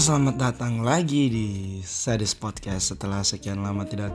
selamat 0.00 0.40
datang 0.40 0.80
lagi 0.80 1.28
di 1.28 1.48
Sadis 1.84 2.32
Podcast. 2.32 2.96
Setelah 2.96 3.20
sekian 3.20 3.60
lama 3.60 3.84
tidak 3.84 4.08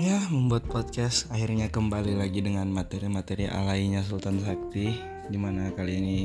ya 0.00 0.16
membuat 0.32 0.64
podcast 0.64 1.28
Akhirnya 1.28 1.68
kembali 1.68 2.16
lagi 2.16 2.40
dengan 2.40 2.64
materi-materi 2.72 3.44
alainya 3.44 4.00
Sultan 4.00 4.40
Sakti 4.40 4.88
Di 5.28 5.36
mana 5.36 5.76
kali 5.76 6.00
ini 6.00 6.18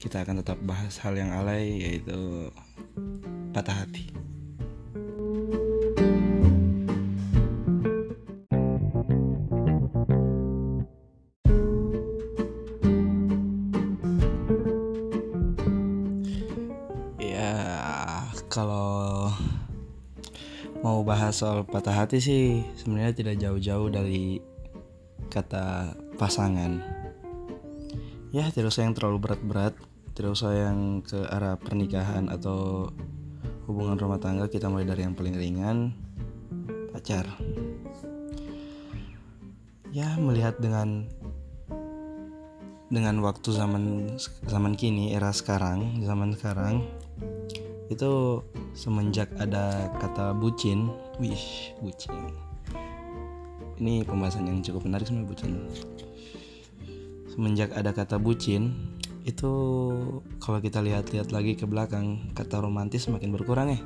kita 0.00 0.24
akan 0.24 0.40
tetap 0.40 0.56
bahas 0.64 0.96
hal 1.04 1.12
yang 1.12 1.28
alay 1.28 1.76
yaitu 1.76 2.48
patah 3.52 3.84
hati 3.84 4.08
soal 21.36 21.68
patah 21.68 21.92
hati 21.92 22.16
sih 22.16 22.64
sebenarnya 22.80 23.12
tidak 23.12 23.36
jauh-jauh 23.36 23.92
dari 23.92 24.40
kata 25.28 25.92
pasangan. 26.16 26.80
Ya 28.32 28.48
tidak 28.48 28.72
usah 28.72 28.88
yang 28.88 28.96
terlalu 28.96 29.20
berat-berat, 29.20 29.76
tidak 30.16 30.32
usah 30.32 30.56
yang 30.56 31.04
ke 31.04 31.28
arah 31.28 31.60
pernikahan 31.60 32.32
atau 32.32 32.88
hubungan 33.68 34.00
rumah 34.00 34.16
tangga 34.16 34.48
kita 34.48 34.72
mulai 34.72 34.88
dari 34.88 35.04
yang 35.04 35.12
paling 35.12 35.36
ringan 35.36 35.92
pacar. 36.96 37.28
Ya 39.92 40.16
melihat 40.16 40.56
dengan 40.56 41.04
dengan 42.88 43.20
waktu 43.20 43.52
zaman 43.52 44.16
zaman 44.48 44.72
kini 44.72 45.12
era 45.12 45.36
sekarang 45.36 46.00
zaman 46.00 46.32
sekarang 46.32 46.86
itu 47.92 48.40
semenjak 48.76 49.32
ada 49.40 49.88
kata 49.96 50.36
bucin 50.36 50.92
wih 51.16 51.72
bucin. 51.80 52.12
Ini 53.80 54.04
pembahasan 54.04 54.44
yang 54.44 54.60
cukup 54.60 54.84
menarik 54.84 55.08
sebenarnya 55.08 55.32
bucin. 55.32 55.52
Semenjak 57.32 57.72
ada 57.72 57.96
kata 57.96 58.20
bucin 58.20 58.76
itu 59.24 59.52
kalau 60.38 60.60
kita 60.60 60.84
lihat-lihat 60.84 61.32
lagi 61.32 61.56
ke 61.56 61.64
belakang 61.64 62.30
kata 62.36 62.60
romantis 62.60 63.08
semakin 63.08 63.32
berkurang 63.32 63.72
ya. 63.72 63.80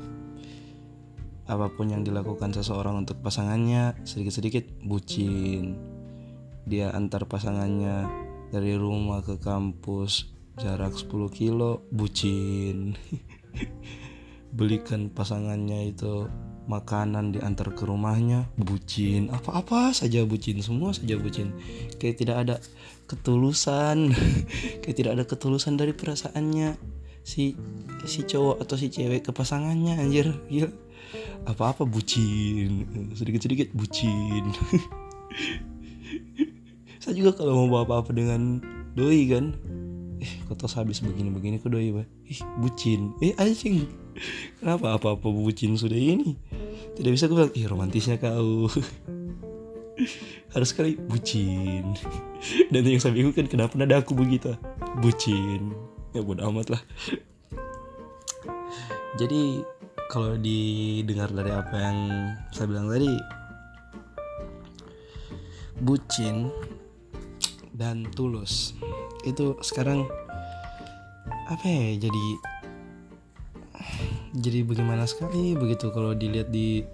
Apa 1.47 1.71
pun 1.71 1.91
yang 1.91 2.03
dilakukan 2.03 2.51
seseorang 2.51 3.07
untuk 3.07 3.23
pasangannya 3.23 3.95
sedikit-sedikit 4.03 4.83
bucin. 4.83 5.79
Dia 6.67 6.91
antar 6.95 7.31
pasangannya 7.31 8.07
dari 8.51 8.75
rumah 8.75 9.23
ke 9.23 9.39
kampus 9.39 10.27
jarak 10.59 10.93
10 10.99 11.31
kilo 11.31 11.87
bucin 11.95 12.93
belikan 14.55 15.11
pasangannya 15.11 15.95
itu 15.95 16.27
makanan 16.71 17.35
diantar 17.35 17.75
ke 17.75 17.83
rumahnya 17.83 18.47
bucin. 18.55 19.27
Apa-apa 19.35 19.91
saja 19.91 20.23
bucin 20.23 20.63
semua 20.63 20.95
saja 20.95 21.19
bucin. 21.19 21.51
Kayak 21.99 22.17
tidak 22.23 22.37
ada 22.47 22.57
ketulusan. 23.11 24.15
Kayak 24.87 24.97
tidak 24.97 25.13
ada 25.19 25.25
ketulusan 25.27 25.75
dari 25.75 25.91
perasaannya. 25.91 26.79
Si 27.27 27.59
si 28.07 28.21
cowok 28.23 28.63
atau 28.63 28.77
si 28.79 28.87
cewek 28.89 29.27
ke 29.27 29.31
pasangannya 29.35 29.99
anjir. 29.99 30.31
Ya 30.47 30.71
apa-apa 31.51 31.83
bucin. 31.83 32.87
Sedikit-sedikit 33.19 33.75
bucin. 33.75 34.51
Saya 37.03 37.15
juga 37.17 37.33
kalau 37.35 37.67
mau 37.67 37.67
bawa 37.67 37.83
apa-apa 37.89 38.13
dengan 38.13 38.61
doi 38.95 39.27
kan 39.27 39.57
eh 40.21 40.33
habis 40.77 41.01
begini-begini 41.01 41.59
kok 41.59 41.73
doi 41.73 41.91
bah 41.97 42.07
ih 42.29 42.41
bucin. 42.61 43.17
Eh 43.25 43.33
anjing. 43.41 43.89
Kenapa 44.61 45.01
apa-apa 45.01 45.27
bucin 45.33 45.81
sudah 45.81 45.97
ini? 45.97 46.37
Tidak 46.95 47.11
bisa 47.11 47.27
gue 47.27 47.37
bilang 47.41 47.55
ih 47.57 47.65
romantisnya 47.65 48.21
kau. 48.21 48.69
Harus 50.53 50.69
sekali 50.73 51.01
bucin. 51.01 51.97
Dan 52.69 52.85
yang 52.85 53.01
saya 53.01 53.17
bingung 53.17 53.33
kan 53.33 53.49
kenapa 53.49 53.77
nada 53.81 54.01
aku 54.01 54.13
begitu? 54.13 54.53
Bucin. 55.01 55.73
Ya 56.13 56.21
bodo 56.21 56.45
amat 56.53 56.77
lah. 56.77 56.83
Jadi 59.17 59.65
kalau 60.11 60.35
didengar 60.37 61.31
dari 61.31 61.55
apa 61.55 61.77
yang 61.79 61.99
saya 62.51 62.67
bilang 62.67 62.91
tadi 62.91 63.11
bucin 65.81 66.51
dan 67.73 68.05
tulus 68.13 68.77
itu 69.29 69.57
sekarang 69.61 70.09
apa 71.51 71.65
ya 71.67 72.09
jadi 72.09 72.27
jadi 74.31 74.63
bagaimana 74.63 75.05
sekali 75.11 75.59
begitu 75.59 75.91
kalau 75.91 76.15
dilihat 76.15 76.55
di 76.55 76.87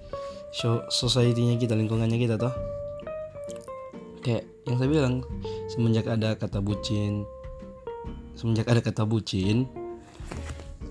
show 0.57 0.81
society-nya 0.89 1.61
kita 1.61 1.77
lingkungannya 1.77 2.17
kita 2.17 2.41
toh. 2.41 2.55
Kayak 4.25 4.49
yang 4.65 4.77
saya 4.81 4.89
bilang 4.89 5.15
semenjak 5.71 6.09
ada 6.09 6.35
kata 6.35 6.59
bucin 6.59 7.29
semenjak 8.37 8.69
ada 8.69 8.85
kata 8.85 9.09
bucin 9.09 9.65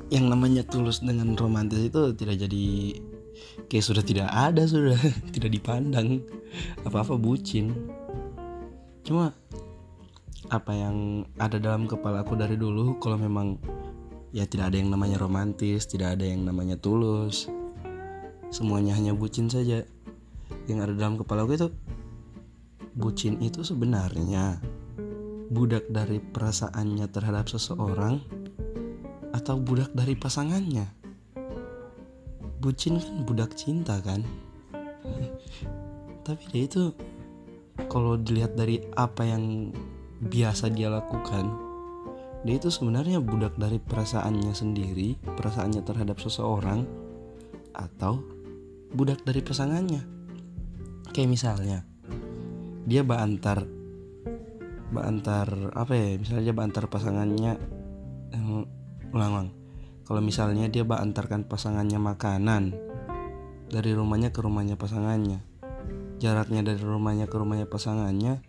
yang 0.09 0.29
namanya 0.29 0.65
tulus 0.65 1.01
dengan 1.01 1.37
romantis 1.37 1.81
itu 1.81 2.13
tidak 2.17 2.41
jadi 2.41 2.65
kayak 3.69 3.85
sudah 3.85 4.03
tidak 4.05 4.29
ada 4.29 4.65
sudah 4.65 4.97
tidak 5.33 5.53
dipandang 5.53 6.25
apa-apa 6.85 7.17
bucin. 7.17 7.73
Cuma 9.05 9.37
apa 10.55 10.71
yang 10.71 11.27
ada 11.39 11.59
dalam 11.59 11.85
kepala 11.85 12.23
aku 12.23 12.39
dari 12.39 12.55
dulu 12.55 12.97
kalau 13.03 13.19
memang 13.19 13.59
ya 14.31 14.47
tidak 14.47 14.71
ada 14.71 14.77
yang 14.79 14.89
namanya 14.91 15.19
romantis 15.19 15.87
tidak 15.87 16.19
ada 16.19 16.25
yang 16.27 16.47
namanya 16.47 16.79
tulus 16.79 17.47
semuanya 18.53 18.95
hanya 18.95 19.11
bucin 19.11 19.51
saja 19.51 19.83
yang 20.65 20.81
ada 20.81 20.93
dalam 20.93 21.17
kepala 21.17 21.45
aku 21.45 21.53
itu. 21.57 21.69
Bucin 22.95 23.43
itu 23.43 23.59
sebenarnya 23.61 24.63
budak 25.51 25.85
dari 25.91 26.23
perasaannya 26.23 27.05
terhadap 27.11 27.51
seseorang 27.51 28.23
atau 29.35 29.59
budak 29.59 29.91
dari 29.91 30.15
pasangannya? 30.15 30.87
Bucin 32.63 32.97
kan 32.97 33.27
budak 33.27 33.51
cinta 33.59 33.99
kan? 33.99 34.23
Tapi 36.25 36.43
dia 36.49 36.63
itu 36.65 36.83
kalau 37.91 38.15
dilihat 38.15 38.55
dari 38.55 38.79
apa 38.95 39.27
yang 39.27 39.75
biasa 40.23 40.71
dia 40.71 40.87
lakukan 40.87 41.65
dia 42.45 42.61
itu 42.61 42.69
sebenarnya 42.69 43.17
budak 43.25 43.57
dari 43.57 43.81
perasaannya 43.81 44.53
sendiri 44.53 45.17
perasaannya 45.25 45.81
terhadap 45.81 46.21
seseorang 46.21 46.85
atau 47.73 48.21
budak 48.93 49.25
dari 49.25 49.41
pasangannya. 49.41 50.05
Kayak 51.09 51.29
misalnya 51.33 51.77
dia 52.85 53.01
bantar 53.01 53.65
bantar 54.93 55.73
apa 55.73 55.97
ya 55.97 56.21
misalnya 56.21 56.43
dia 56.45 56.55
bantar 56.55 56.85
pasangannya 56.85 57.57
ulang 59.09 59.31
ulang. 59.33 59.49
Kalau 60.05 60.21
misalnya 60.21 60.69
dia 60.69 60.85
bantarkan 60.85 61.49
pasangannya 61.49 61.97
makanan 61.97 62.77
dari 63.73 63.91
rumahnya 63.97 64.29
ke 64.29 64.39
rumahnya 64.45 64.77
pasangannya 64.77 65.41
jaraknya 66.21 66.61
dari 66.61 66.79
rumahnya 66.79 67.25
ke 67.25 67.35
rumahnya 67.35 67.65
pasangannya 67.65 68.39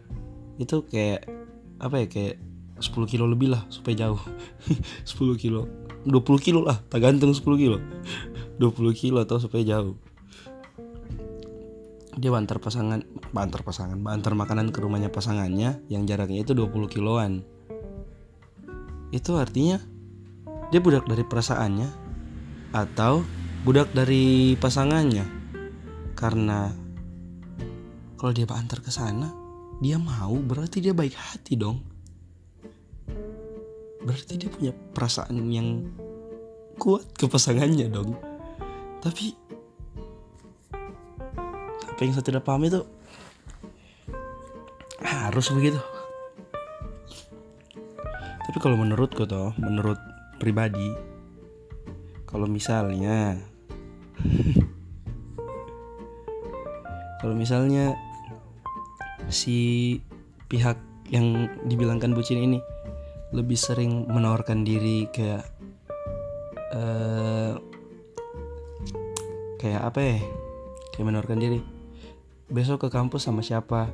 itu 0.60 0.84
kayak 0.84 1.26
apa 1.76 2.04
ya 2.04 2.06
kayak 2.08 2.36
10 2.76 3.08
kilo 3.08 3.24
lebih 3.24 3.52
lah 3.52 3.64
supaya 3.72 3.96
jauh. 4.06 4.20
10 5.08 5.40
kilo. 5.40 5.68
20 6.04 6.44
kilo 6.44 6.60
lah 6.62 6.76
tak 6.92 7.04
gantung 7.04 7.32
10 7.32 7.42
kilo. 7.56 7.80
20 8.60 8.92
kilo 8.96 9.18
atau 9.24 9.40
supaya 9.40 9.64
jauh. 9.64 9.96
Dia 12.16 12.32
bantar 12.32 12.56
pasangan 12.56 13.04
bantar 13.32 13.60
pasangan 13.60 14.00
bantar 14.00 14.32
makanan 14.32 14.72
ke 14.72 14.80
rumahnya 14.80 15.12
pasangannya 15.12 15.84
yang 15.92 16.08
jaraknya 16.08 16.44
itu 16.44 16.56
20 16.56 16.88
kiloan. 16.88 17.44
Itu 19.12 19.36
artinya 19.36 19.80
dia 20.72 20.80
budak 20.80 21.04
dari 21.04 21.24
perasaannya 21.24 21.88
atau 22.72 23.20
budak 23.64 23.92
dari 23.92 24.56
pasangannya? 24.56 25.24
Karena 26.16 26.72
kalau 28.16 28.32
dia 28.32 28.48
bantar 28.48 28.80
ke 28.80 28.88
sana 28.88 29.45
dia 29.80 30.00
mau 30.00 30.32
berarti 30.40 30.80
dia 30.80 30.96
baik 30.96 31.12
hati 31.12 31.58
dong. 31.58 31.84
Berarti 34.00 34.38
dia 34.38 34.48
punya 34.48 34.72
perasaan 34.72 35.36
yang 35.52 35.84
kuat 36.80 37.04
ke 37.12 37.28
pasangannya 37.28 37.90
dong. 37.92 38.16
Tapi 39.04 39.34
apa 41.90 42.00
yang 42.04 42.12
saya 42.12 42.28
tidak 42.28 42.44
paham 42.44 42.64
itu 42.64 42.80
harus 45.00 45.46
begitu. 45.52 45.80
Tapi 48.46 48.58
kalau 48.60 48.80
menurutku 48.80 49.28
toh 49.28 49.52
menurut 49.60 50.00
pribadi 50.40 50.92
kalau 52.28 52.44
misalnya 52.44 53.40
kalau 57.20 57.32
misalnya 57.32 57.96
si 59.28 59.98
pihak 60.46 60.78
yang 61.10 61.50
dibilangkan 61.66 62.14
bucin 62.14 62.42
ini 62.42 62.58
lebih 63.34 63.58
sering 63.58 64.06
menawarkan 64.06 64.62
diri 64.62 65.10
kayak 65.10 65.44
uh, 66.74 67.58
kayak 69.58 69.82
apa 69.82 70.00
ya? 70.00 70.18
Kayak 70.94 71.06
menawarkan 71.12 71.38
diri 71.42 71.58
besok 72.46 72.86
ke 72.86 72.88
kampus 72.94 73.26
sama 73.26 73.42
siapa? 73.42 73.90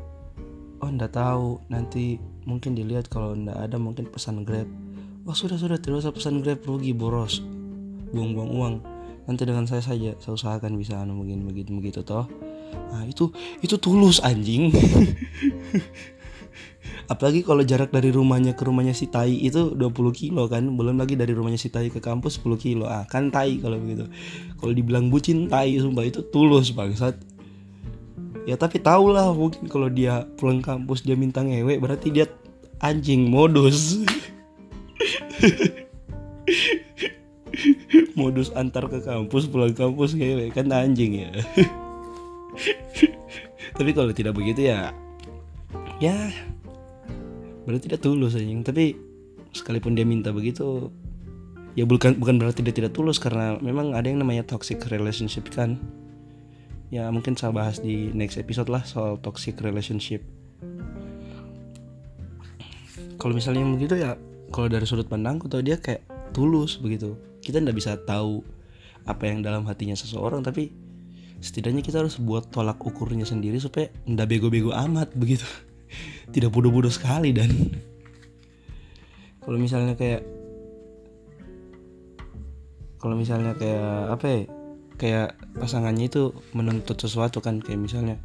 Oh 0.85 0.91
ndak 0.91 1.17
tahu. 1.17 1.63
Nanti 1.73 2.21
mungkin 2.45 2.77
dilihat 2.77 3.09
kalau 3.09 3.33
ndak 3.33 3.57
ada 3.57 3.77
mungkin 3.81 4.09
pesan 4.11 4.45
grab. 4.45 4.69
Wah 5.25 5.37
sudah 5.37 5.57
sudah. 5.57 5.79
Tidak 5.81 6.03
usah 6.03 6.13
pesan 6.13 6.45
grab. 6.45 6.61
Rugi 6.63 6.93
boros. 6.93 7.41
Buang-buang 8.13 8.51
uang. 8.53 8.75
Nanti 9.31 9.43
dengan 9.49 9.65
saya 9.65 9.81
saja. 9.81 10.13
Saya 10.21 10.35
usahakan 10.37 10.77
bisa 10.77 11.01
anu 11.01 11.17
mungkin 11.17 11.47
begitu 11.49 11.73
begitu 11.73 12.01
toh 12.05 12.29
nah 12.93 13.05
itu 13.05 13.33
itu 13.61 13.77
tulus 13.77 14.21
anjing. 14.23 14.73
Apalagi 17.13 17.45
kalau 17.45 17.61
jarak 17.67 17.93
dari 17.93 18.09
rumahnya 18.09 18.57
ke 18.57 18.63
rumahnya 18.65 18.97
si 18.97 19.11
Tai 19.11 19.29
itu 19.29 19.75
20 19.75 19.93
kilo 20.17 20.49
kan 20.49 20.65
belum 20.65 20.97
lagi 20.97 21.19
dari 21.19 21.35
rumahnya 21.37 21.61
si 21.61 21.69
Tai 21.69 21.91
ke 21.93 22.01
kampus 22.01 22.41
10 22.41 22.57
kilo. 22.57 22.89
Ah 22.89 23.05
kan 23.05 23.29
Tai 23.29 23.53
kalau 23.61 23.77
begitu. 23.77 24.09
Kalau 24.57 24.73
dibilang 24.73 25.11
bucin 25.13 25.51
Tai 25.51 25.69
sumpah 25.77 26.07
itu 26.07 26.25
tulus 26.31 26.73
bangsat. 26.73 27.19
Ya 28.49 28.57
tapi 28.59 28.81
tau 28.81 29.13
lah 29.13 29.31
mungkin 29.35 29.69
kalau 29.69 29.93
dia 29.93 30.27
pulang 30.41 30.65
kampus 30.65 31.05
dia 31.05 31.15
minta 31.15 31.45
ngewe 31.45 31.79
berarti 31.79 32.09
dia 32.11 32.27
anjing 32.81 33.29
modus. 33.29 34.01
Modus 38.19 38.49
antar 38.57 38.89
ke 38.89 39.05
kampus 39.05 39.47
pulang 39.51 39.77
kampus 39.77 40.17
ngewe 40.17 40.49
kan 40.55 40.73
anjing 40.73 41.29
ya 41.29 41.31
tapi 43.79 43.91
kalau 43.97 44.13
tidak 44.13 44.37
begitu 44.37 44.69
ya 44.69 44.93
ya 46.03 46.31
berarti 47.65 47.91
tidak 47.91 48.03
tulus 48.03 48.35
anjing. 48.35 48.67
Tapi 48.67 48.99
sekalipun 49.53 49.95
dia 49.95 50.07
minta 50.07 50.33
begitu 50.35 50.91
ya 51.73 51.89
bukan 51.89 52.21
bukan 52.21 52.37
berarti 52.37 52.61
dia 52.61 52.75
tidak 52.75 52.93
tulus 52.93 53.17
karena 53.17 53.57
memang 53.61 53.97
ada 53.97 54.09
yang 54.09 54.21
namanya 54.21 54.45
toxic 54.45 54.83
relationship 54.91 55.49
kan. 55.53 55.79
Ya 56.93 57.09
mungkin 57.09 57.39
saya 57.39 57.57
bahas 57.57 57.81
di 57.81 58.13
next 58.13 58.37
episode 58.37 58.69
lah 58.69 58.85
soal 58.85 59.17
toxic 59.23 59.57
relationship. 59.65 60.21
Kalau 63.17 63.33
misalnya 63.33 63.65
begitu 63.65 63.97
ya 63.97 64.19
kalau 64.53 64.69
dari 64.69 64.85
sudut 64.85 65.09
pandangku 65.09 65.49
tuh 65.49 65.65
dia 65.65 65.81
kayak 65.81 66.05
tulus 66.37 66.77
begitu. 66.77 67.17
Kita 67.41 67.63
nggak 67.63 67.77
bisa 67.79 67.97
tahu 68.05 68.45
apa 69.03 69.27
yang 69.27 69.43
dalam 69.43 69.67
hatinya 69.67 69.97
seseorang 69.99 70.45
tapi 70.47 70.71
setidaknya 71.43 71.83
kita 71.83 72.01
harus 72.01 72.23
buat 72.23 72.49
tolak 72.55 72.79
ukurnya 72.79 73.27
sendiri 73.27 73.59
supaya 73.59 73.91
ndak 74.07 74.31
bego-bego 74.31 74.71
amat 74.71 75.11
begitu. 75.19 75.45
Tidak 76.35 76.49
bodoh-bodoh 76.49 76.89
sekali 76.89 77.35
dan. 77.35 77.51
Kalau 79.43 79.59
misalnya 79.59 79.99
kayak 79.99 80.23
kalau 83.03 83.19
misalnya 83.19 83.59
kayak 83.59 84.15
apa 84.15 84.25
ya 84.31 84.39
kayak 84.95 85.29
pasangannya 85.59 86.07
itu 86.07 86.31
menuntut 86.55 86.95
sesuatu 86.95 87.43
kan 87.43 87.59
kayak 87.59 87.83
misalnya 87.83 88.23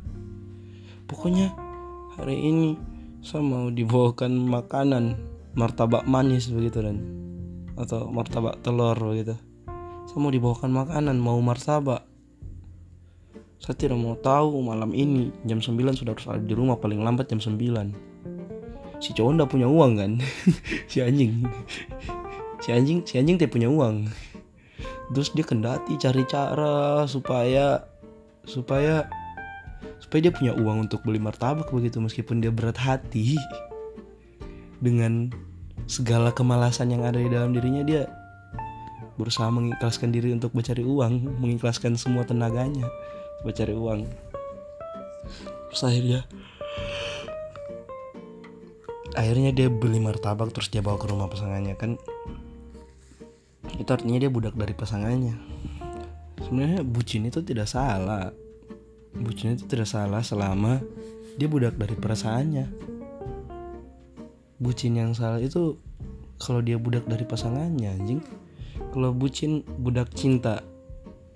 pokoknya 1.09 1.49
hari 2.13 2.37
ini 2.37 2.77
saya 3.25 3.41
mau 3.41 3.73
dibawakan 3.73 4.45
makanan 4.45 5.17
martabak 5.57 6.05
manis 6.05 6.47
begitu 6.53 6.79
dan. 6.79 7.01
Atau 7.75 8.09
martabak 8.13 8.61
telur 8.61 8.95
begitu. 8.95 9.35
Saya 10.07 10.17
mau 10.23 10.31
dibawakan 10.31 10.71
makanan 10.71 11.17
mau 11.19 11.35
martabak 11.43 12.06
saya 13.57 13.75
tidak 13.75 13.97
mau 13.97 14.13
tahu 14.19 14.61
malam 14.61 14.93
ini 14.93 15.33
jam 15.43 15.57
9 15.59 15.73
sudah 15.97 16.13
harus 16.13 16.27
ada 16.29 16.43
di 16.43 16.53
rumah 16.53 16.77
paling 16.77 17.01
lambat 17.01 17.29
jam 17.29 17.41
9 17.41 18.07
si 18.97 19.13
cowok 19.13 19.31
ndak 19.37 19.49
punya 19.49 19.67
uang 19.69 19.91
kan? 19.97 20.11
Si 20.91 21.01
anjing. 21.03 21.45
Si 22.61 22.73
anjing 22.73 23.05
si 23.05 23.21
anjing 23.21 23.37
tidak 23.37 23.53
punya 23.53 23.69
uang. 23.69 24.09
Terus 25.13 25.29
dia 25.31 25.45
kendati 25.45 25.95
cari 26.01 26.23
cara 26.27 27.05
supaya 27.05 27.85
supaya 28.43 29.07
supaya 30.01 30.19
dia 30.27 30.33
punya 30.33 30.53
uang 30.57 30.89
untuk 30.89 31.03
beli 31.05 31.21
martabak 31.21 31.69
begitu 31.69 32.01
meskipun 32.01 32.41
dia 32.41 32.49
berat 32.49 32.77
hati. 32.77 33.37
Dengan 34.77 35.33
segala 35.89 36.29
kemalasan 36.29 36.93
yang 36.93 37.01
ada 37.05 37.17
di 37.17 37.29
dalam 37.31 37.53
dirinya 37.53 37.81
dia 37.81 38.05
berusaha 39.17 39.49
mengikhlaskan 39.49 40.13
diri 40.13 40.29
untuk 40.29 40.53
mencari 40.53 40.85
uang 40.85 41.41
mengikhlaskan 41.41 41.97
semua 41.97 42.21
tenaganya 42.21 42.85
buat 43.41 43.53
cari 43.53 43.73
uang. 43.73 44.01
Terus 45.73 45.83
akhirnya 45.83 46.19
akhirnya 49.17 49.49
dia 49.49 49.67
beli 49.67 49.97
martabak 49.97 50.53
terus 50.53 50.69
dia 50.69 50.85
bawa 50.85 51.01
ke 51.01 51.09
rumah 51.09 51.27
pasangannya. 51.27 51.73
Kan 51.75 51.97
itu 53.77 53.89
artinya 53.89 54.21
dia 54.21 54.31
budak 54.31 54.53
dari 54.53 54.73
pasangannya. 54.77 55.35
Sebenarnya 56.41 56.81
bucin 56.85 57.27
itu 57.27 57.41
tidak 57.41 57.67
salah. 57.67 58.31
Bucin 59.17 59.57
itu 59.57 59.65
tidak 59.65 59.89
salah 59.89 60.21
selama 60.21 60.79
dia 61.35 61.49
budak 61.49 61.75
dari 61.75 61.97
perasaannya. 61.97 62.65
Bucin 64.57 64.97
yang 64.97 65.13
salah 65.13 65.37
itu 65.37 65.77
kalau 66.37 66.61
dia 66.61 66.77
budak 66.77 67.05
dari 67.09 67.25
pasangannya 67.25 67.93
anjing. 67.93 68.21
Kalau 68.93 69.13
bucin 69.13 69.65
budak 69.81 70.13
cinta 70.13 70.61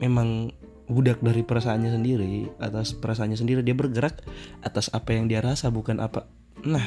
memang 0.01 0.53
budak 0.91 1.23
dari 1.23 1.41
perasaannya 1.41 1.91
sendiri 1.95 2.51
atas 2.59 2.91
perasaannya 2.99 3.39
sendiri 3.39 3.63
dia 3.63 3.73
bergerak 3.73 4.19
atas 4.59 4.91
apa 4.91 5.15
yang 5.15 5.31
dia 5.31 5.39
rasa 5.39 5.71
bukan 5.71 6.03
apa. 6.03 6.27
Nah 6.67 6.85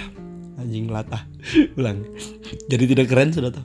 anjing 0.60 0.92
latah. 0.92 1.24
Ulang. 1.80 2.04
Jadi 2.68 2.84
tidak 2.84 3.08
keren 3.08 3.32
sudah 3.32 3.50
tuh 3.50 3.64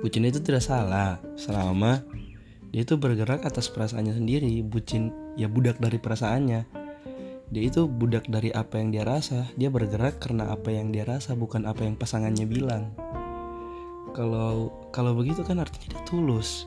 bucin 0.00 0.28
itu 0.28 0.38
tidak 0.38 0.62
salah. 0.64 1.18
Selama 1.34 2.02
dia 2.70 2.84
itu 2.84 2.94
bergerak 3.00 3.46
atas 3.46 3.72
perasaannya 3.72 4.14
sendiri 4.16 4.60
bucin 4.62 5.10
ya 5.34 5.48
budak 5.48 5.80
dari 5.80 5.96
perasaannya. 5.96 6.60
Dia 7.46 7.62
itu 7.62 7.86
budak 7.86 8.26
dari 8.26 8.50
apa 8.50 8.82
yang 8.82 8.90
dia 8.90 9.06
rasa. 9.06 9.46
Dia 9.54 9.70
bergerak 9.70 10.18
karena 10.18 10.50
apa 10.50 10.74
yang 10.74 10.90
dia 10.90 11.06
rasa 11.06 11.38
bukan 11.38 11.64
apa 11.64 11.86
yang 11.86 11.94
pasangannya 11.94 12.44
bilang. 12.44 12.90
Kalau 14.14 14.72
kalau 14.90 15.12
begitu 15.12 15.44
kan 15.44 15.60
artinya 15.60 15.94
dia 15.94 16.02
tulus 16.08 16.64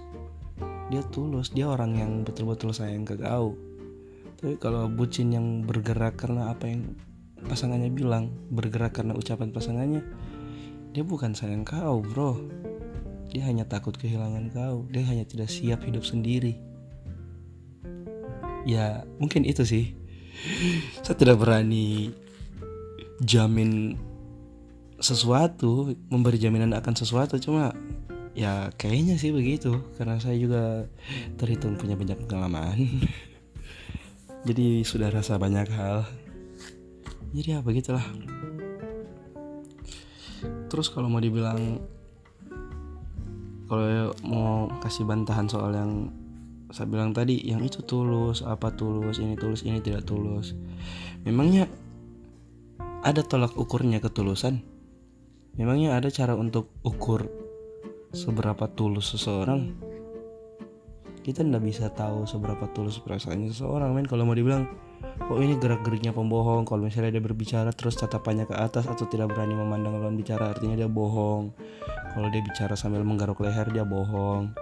dia 0.90 1.06
tulus 1.14 1.54
dia 1.54 1.70
orang 1.70 1.96
yang 1.96 2.12
betul-betul 2.26 2.74
sayang 2.74 3.06
ke 3.06 3.16
kau. 3.22 3.54
Tapi 4.42 4.58
kalau 4.58 4.90
bucin 4.90 5.30
yang 5.30 5.64
bergerak 5.64 6.18
karena 6.18 6.50
apa 6.50 6.66
yang 6.66 6.98
pasangannya 7.46 7.94
bilang 7.94 8.34
bergerak 8.50 8.98
karena 8.98 9.16
ucapan 9.16 9.54
pasangannya 9.54 10.02
dia 10.92 11.04
bukan 11.06 11.38
sayang 11.38 11.62
kau 11.62 12.02
bro. 12.02 12.42
Dia 13.30 13.46
hanya 13.46 13.70
takut 13.70 13.94
kehilangan 13.94 14.50
kau. 14.50 14.90
Dia 14.90 15.06
hanya 15.06 15.22
tidak 15.30 15.54
siap 15.54 15.86
hidup 15.86 16.02
sendiri. 16.02 16.58
Ya 18.66 19.06
mungkin 19.22 19.46
itu 19.46 19.62
sih. 19.62 19.94
Saya 21.06 21.14
tidak 21.14 21.38
berani 21.38 22.10
jamin 23.22 24.00
sesuatu 25.00 25.96
memberi 26.12 26.40
jaminan 26.40 26.76
akan 26.76 26.96
sesuatu 26.96 27.40
cuma 27.40 27.72
ya 28.38 28.70
kayaknya 28.76 29.16
sih 29.18 29.34
begitu. 29.34 29.80
Karena 29.98 30.18
saya 30.22 30.36
juga 30.38 30.86
terhitung 31.38 31.78
punya 31.78 31.98
banyak 31.98 32.18
pengalaman. 32.26 32.78
Jadi 34.48 34.88
sudah 34.88 35.12
rasa 35.12 35.36
banyak 35.36 35.68
hal. 35.72 36.08
Jadi 37.36 37.48
ya 37.54 37.60
begitulah. 37.62 38.04
Terus 40.70 40.88
kalau 40.90 41.12
mau 41.12 41.20
dibilang 41.20 41.84
kalau 43.70 44.16
mau 44.26 44.66
kasih 44.82 45.06
bantahan 45.06 45.46
soal 45.46 45.76
yang 45.78 46.10
saya 46.70 46.86
bilang 46.90 47.14
tadi 47.14 47.38
yang 47.50 47.66
itu 47.66 47.82
tulus 47.82 48.46
apa 48.46 48.74
tulus 48.74 49.18
ini 49.22 49.38
tulus 49.38 49.66
ini 49.66 49.82
tidak 49.82 50.06
tulus. 50.06 50.58
Memangnya 51.26 51.70
ada 53.06 53.22
tolak 53.26 53.54
ukurnya 53.58 54.02
ketulusan? 54.02 54.62
Memangnya 55.58 55.98
ada 55.98 56.08
cara 56.14 56.34
untuk 56.38 56.72
ukur 56.86 57.49
seberapa 58.14 58.66
tulus 58.74 59.14
seseorang? 59.14 59.74
Kita 61.20 61.46
ndak 61.46 61.62
bisa 61.62 61.92
tahu 61.94 62.26
seberapa 62.26 62.66
tulus 62.74 62.98
perasaannya 63.04 63.54
seseorang 63.54 63.94
men. 63.94 64.08
Kalau 64.10 64.26
mau 64.26 64.34
dibilang 64.34 64.66
oh 65.30 65.38
ini 65.38 65.60
gerak 65.62 65.86
geriknya 65.86 66.16
pembohong. 66.16 66.66
Kalau 66.66 66.88
misalnya 66.88 67.20
dia 67.20 67.24
berbicara 67.24 67.70
terus 67.76 68.00
tatapannya 68.00 68.50
ke 68.50 68.56
atas 68.58 68.90
atau 68.90 69.06
tidak 69.06 69.30
berani 69.30 69.54
memandang 69.54 70.00
lawan 70.00 70.18
bicara 70.18 70.50
artinya 70.50 70.80
dia 70.80 70.90
bohong. 70.90 71.54
Kalau 72.16 72.28
dia 72.34 72.42
bicara 72.42 72.74
sambil 72.74 73.06
menggaruk 73.06 73.44
leher 73.46 73.68
dia 73.70 73.86
bohong. 73.86 74.56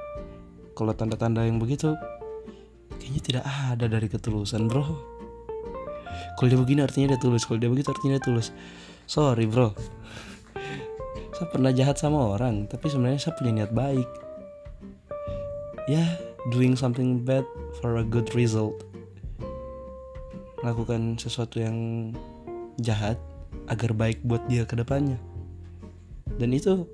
Kalau 0.75 0.91
tanda-tanda 0.91 1.47
yang 1.47 1.61
begitu 1.61 1.95
kayaknya 2.99 3.21
tidak 3.23 3.45
ada 3.45 3.85
dari 3.87 4.07
ketulusan 4.11 4.67
bro. 4.67 4.83
Kalau 6.35 6.47
dia 6.51 6.59
begini 6.59 6.83
artinya 6.83 7.15
dia 7.15 7.19
tulus. 7.21 7.47
Kalau 7.47 7.61
dia 7.61 7.71
begitu 7.71 7.93
artinya 7.93 8.19
dia 8.19 8.23
tulus. 8.27 8.51
Sorry 9.07 9.47
bro 9.47 9.71
saya 11.37 11.53
pernah 11.53 11.69
jahat 11.69 12.01
sama 12.01 12.33
orang 12.33 12.65
tapi 12.65 12.89
sebenarnya 12.89 13.21
saya 13.21 13.37
punya 13.37 13.61
niat 13.61 13.69
baik. 13.69 14.09
Ya 15.85 16.01
yeah, 16.01 16.09
doing 16.49 16.73
something 16.73 17.21
bad 17.21 17.45
for 17.77 18.01
a 18.01 18.05
good 18.05 18.25
result. 18.33 18.81
Melakukan 20.65 21.21
sesuatu 21.21 21.61
yang 21.61 22.09
jahat 22.81 23.21
agar 23.69 23.93
baik 23.93 24.17
buat 24.25 24.41
dia 24.49 24.65
ke 24.65 24.73
depannya. 24.73 25.21
Dan 26.41 26.57
itu 26.57 26.89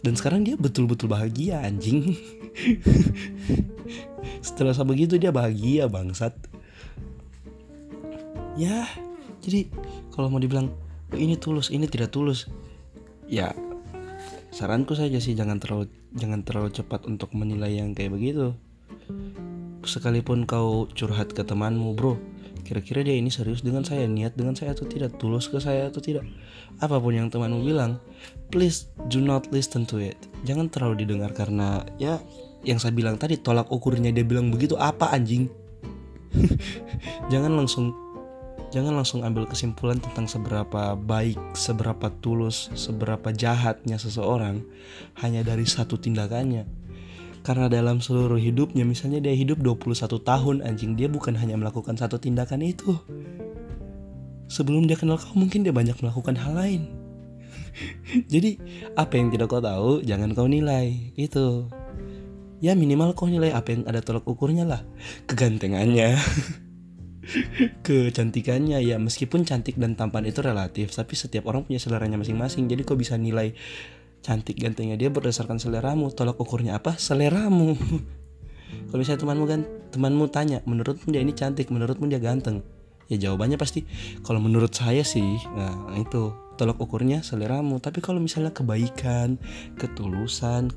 dan 0.00 0.16
sekarang 0.16 0.48
dia 0.48 0.56
betul-betul 0.56 1.12
bahagia 1.12 1.60
anjing. 1.60 2.16
Setelah 4.48 4.72
sama 4.72 4.96
begitu 4.96 5.20
dia 5.20 5.28
bahagia 5.28 5.92
bangsat. 5.92 6.32
Ya 8.56 8.88
jadi 9.44 9.68
kalau 10.08 10.32
mau 10.32 10.40
dibilang 10.40 10.72
oh, 11.12 11.20
ini 11.20 11.36
tulus 11.36 11.68
ini 11.68 11.84
tidak 11.84 12.16
tulus 12.16 12.48
ya 13.28 13.52
saranku 14.54 14.94
saja 14.94 15.18
sih 15.18 15.34
jangan 15.34 15.58
terlalu 15.58 15.90
jangan 16.14 16.46
terlalu 16.46 16.70
cepat 16.70 17.10
untuk 17.10 17.34
menilai 17.34 17.82
yang 17.82 17.90
kayak 17.90 18.14
begitu. 18.14 18.54
Sekalipun 19.82 20.46
kau 20.46 20.86
curhat 20.94 21.34
ke 21.34 21.42
temanmu 21.42 21.98
bro 21.98 22.14
kira-kira 22.64 23.04
dia 23.04 23.12
ini 23.12 23.28
serius 23.28 23.60
dengan 23.60 23.84
saya 23.84 24.08
niat 24.08 24.32
dengan 24.40 24.56
saya 24.56 24.72
atau 24.72 24.88
tidak 24.88 25.20
tulus 25.20 25.50
ke 25.50 25.58
saya 25.58 25.90
atau 25.90 25.98
tidak? 25.98 26.22
Apa 26.78 27.02
pun 27.02 27.12
yang 27.12 27.28
temanmu 27.28 27.66
bilang 27.66 27.98
please 28.54 28.86
do 29.10 29.18
not 29.18 29.50
listen 29.50 29.82
to 29.82 29.98
it. 29.98 30.16
Jangan 30.46 30.70
terlalu 30.70 31.02
didengar 31.02 31.34
karena 31.34 31.82
ya 31.98 32.22
yang 32.62 32.78
saya 32.78 32.94
bilang 32.94 33.18
tadi 33.18 33.36
tolak 33.42 33.68
ukurnya 33.74 34.14
dia 34.14 34.22
bilang 34.22 34.54
begitu 34.54 34.78
apa 34.78 35.10
anjing? 35.10 35.50
Jangan 37.34 37.52
langsung 37.58 38.03
jangan 38.74 38.98
langsung 38.98 39.22
ambil 39.22 39.46
kesimpulan 39.46 40.02
tentang 40.02 40.26
seberapa 40.26 40.98
baik, 40.98 41.38
seberapa 41.54 42.10
tulus, 42.18 42.74
seberapa 42.74 43.30
jahatnya 43.30 44.02
seseorang 44.02 44.66
hanya 45.22 45.46
dari 45.46 45.62
satu 45.62 45.94
tindakannya. 45.94 46.66
Karena 47.46 47.70
dalam 47.70 48.02
seluruh 48.02 48.40
hidupnya, 48.40 48.82
misalnya 48.82 49.22
dia 49.22 49.36
hidup 49.36 49.62
21 49.62 50.18
tahun 50.26 50.56
anjing, 50.66 50.98
dia 50.98 51.06
bukan 51.06 51.38
hanya 51.38 51.54
melakukan 51.54 51.94
satu 51.94 52.18
tindakan 52.18 52.66
itu. 52.66 52.98
Sebelum 54.50 54.90
dia 54.90 54.98
kenal 54.98 55.22
kau 55.22 55.38
mungkin 55.38 55.62
dia 55.62 55.70
banyak 55.70 55.94
melakukan 56.02 56.34
hal 56.34 56.58
lain. 56.58 56.82
Jadi 58.32 58.58
apa 58.98 59.14
yang 59.14 59.30
tidak 59.30 59.54
kau 59.54 59.62
tahu 59.62 60.02
jangan 60.02 60.34
kau 60.34 60.50
nilai 60.50 61.14
itu. 61.14 61.70
Ya 62.58 62.74
minimal 62.74 63.14
kau 63.14 63.30
nilai 63.30 63.54
apa 63.54 63.76
yang 63.76 63.86
ada 63.86 64.02
tolak 64.02 64.26
ukurnya 64.26 64.66
lah. 64.66 64.82
Kegantengannya. 65.30 66.18
kecantikannya 67.86 68.80
ya. 68.80 68.96
Meskipun 69.00 69.44
cantik 69.48 69.76
dan 69.80 69.96
tampan 69.98 70.24
itu 70.28 70.40
relatif 70.40 70.92
tapi 70.92 71.14
setiap 71.18 71.48
orang 71.50 71.64
punya 71.66 71.80
seleranya 71.80 72.20
masing-masing. 72.20 72.68
Jadi 72.70 72.82
kok 72.86 72.98
bisa 73.00 73.18
nilai 73.18 73.52
cantik 74.24 74.56
gantengnya 74.56 74.96
dia 74.96 75.12
berdasarkan 75.12 75.60
seleramu? 75.60 76.12
Tolak 76.12 76.40
ukurnya 76.40 76.78
apa? 76.78 76.96
Seleramu. 76.96 77.76
Kalau 78.90 78.98
misalnya 78.98 79.20
temanmu 79.22 79.44
kan 79.46 79.60
temanmu 79.94 80.24
tanya 80.34 80.58
menurutmu 80.66 81.14
dia 81.14 81.22
ini 81.22 81.30
cantik 81.36 81.70
menurutmu 81.70 82.10
dia 82.10 82.18
ganteng? 82.18 82.62
Ya 83.06 83.20
jawabannya 83.20 83.60
pasti 83.60 83.84
kalau 84.24 84.40
menurut 84.40 84.72
saya 84.72 85.04
sih 85.04 85.36
nah 85.52 85.94
itu. 85.94 86.32
Tolak 86.54 86.78
ukurnya 86.78 87.20
seleramu. 87.20 87.82
Tapi 87.82 87.98
kalau 87.98 88.22
misalnya 88.22 88.54
kebaikan 88.54 89.36
ketulusan 89.74 90.70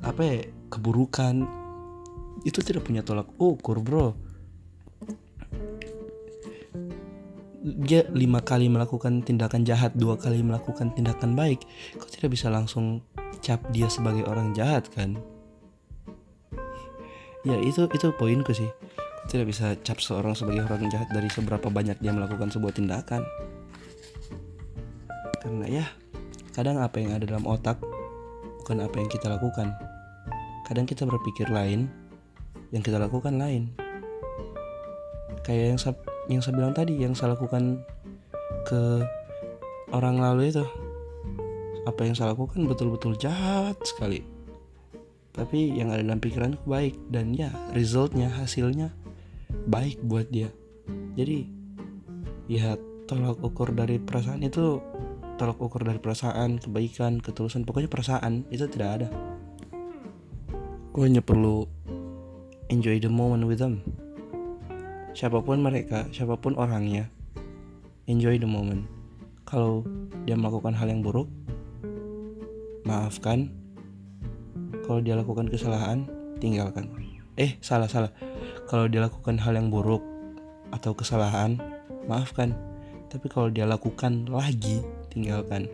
apa 0.00 0.20
ya 0.24 0.36
keburukan 0.72 1.44
itu 2.48 2.58
tidak 2.64 2.88
punya 2.88 3.04
tolak 3.04 3.28
ukur 3.36 3.84
bro 3.84 4.16
dia 7.60 8.08
lima 8.16 8.40
kali 8.40 8.72
melakukan 8.72 9.20
tindakan 9.20 9.68
jahat 9.68 9.92
dua 9.92 10.16
kali 10.16 10.40
melakukan 10.40 10.96
tindakan 10.96 11.36
baik 11.36 11.60
kok 12.00 12.08
tidak 12.08 12.32
bisa 12.32 12.48
langsung 12.48 13.04
cap 13.44 13.60
dia 13.72 13.88
sebagai 13.88 14.24
orang 14.28 14.52
jahat 14.56 14.88
kan? 14.92 15.16
Ya 17.40 17.56
itu 17.60 17.88
itu 17.88 18.12
poinku 18.16 18.52
sih. 18.52 18.68
Kok 19.24 19.28
tidak 19.32 19.46
bisa 19.52 19.76
cap 19.80 20.00
seorang 20.00 20.36
sebagai 20.36 20.68
orang 20.68 20.88
jahat 20.92 21.08
dari 21.12 21.28
seberapa 21.32 21.72
banyak 21.72 22.00
dia 22.00 22.12
melakukan 22.12 22.52
sebuah 22.52 22.76
tindakan? 22.76 23.24
Karena 25.40 25.66
ya 25.68 25.86
kadang 26.52 26.80
apa 26.80 27.00
yang 27.00 27.16
ada 27.16 27.24
dalam 27.24 27.48
otak 27.48 27.80
bukan 28.64 28.84
apa 28.84 28.96
yang 29.00 29.08
kita 29.08 29.32
lakukan. 29.32 29.72
Kadang 30.68 30.84
kita 30.84 31.08
berpikir 31.08 31.48
lain 31.48 31.88
yang 32.70 32.84
kita 32.84 33.00
lakukan 33.00 33.40
lain 33.40 33.72
kayak 35.44 35.74
yang 35.74 35.80
yang 36.30 36.40
saya 36.44 36.54
bilang 36.56 36.74
tadi 36.76 36.94
yang 37.00 37.16
saya 37.16 37.34
lakukan 37.34 37.82
ke 38.68 39.02
orang 39.90 40.20
lalu 40.20 40.52
itu. 40.52 40.64
Apa 41.88 42.06
yang 42.06 42.14
saya 42.14 42.36
lakukan 42.36 42.68
betul-betul 42.68 43.16
jahat 43.16 43.76
sekali. 43.82 44.22
Tapi 45.32 45.72
yang 45.74 45.94
ada 45.94 46.04
dalam 46.04 46.20
pikiranku 46.20 46.66
baik 46.66 46.98
dan 47.08 47.32
ya 47.32 47.50
resultnya 47.72 48.28
hasilnya 48.28 48.92
baik 49.70 50.02
buat 50.04 50.28
dia. 50.28 50.52
Jadi 51.16 51.48
ya 52.50 52.76
tolak 53.08 53.40
ukur 53.40 53.72
dari 53.72 53.98
perasaan 53.98 54.44
itu 54.44 54.78
tolak 55.40 55.56
ukur 55.56 55.86
dari 55.86 55.96
perasaan 55.96 56.60
kebaikan 56.60 57.22
ketulusan 57.22 57.64
pokoknya 57.64 57.88
perasaan 57.88 58.44
itu 58.52 58.68
tidak 58.68 58.88
ada. 59.00 59.08
Gue 60.90 61.06
hanya 61.06 61.22
perlu 61.22 61.64
enjoy 62.68 62.98
the 63.02 63.10
moment 63.10 63.46
with 63.46 63.62
them 63.62 63.82
siapa 65.12 65.42
pun 65.42 65.60
mereka, 65.60 66.06
siapa 66.14 66.38
pun 66.38 66.54
orangnya, 66.54 67.10
enjoy 68.06 68.38
the 68.38 68.48
moment. 68.48 68.86
Kalau 69.46 69.82
dia 70.26 70.38
melakukan 70.38 70.74
hal 70.74 70.90
yang 70.90 71.02
buruk, 71.02 71.26
maafkan. 72.86 73.50
Kalau 74.86 74.98
dia 75.02 75.14
lakukan 75.14 75.46
kesalahan, 75.46 76.06
tinggalkan. 76.42 76.90
Eh, 77.38 77.58
salah 77.62 77.86
salah. 77.86 78.10
Kalau 78.66 78.90
dia 78.90 79.02
lakukan 79.02 79.38
hal 79.38 79.54
yang 79.54 79.70
buruk 79.70 80.02
atau 80.74 80.94
kesalahan, 80.94 81.58
maafkan. 82.06 82.54
Tapi 83.10 83.26
kalau 83.26 83.50
dia 83.50 83.66
lakukan 83.66 84.30
lagi, 84.30 84.82
tinggalkan. 85.10 85.66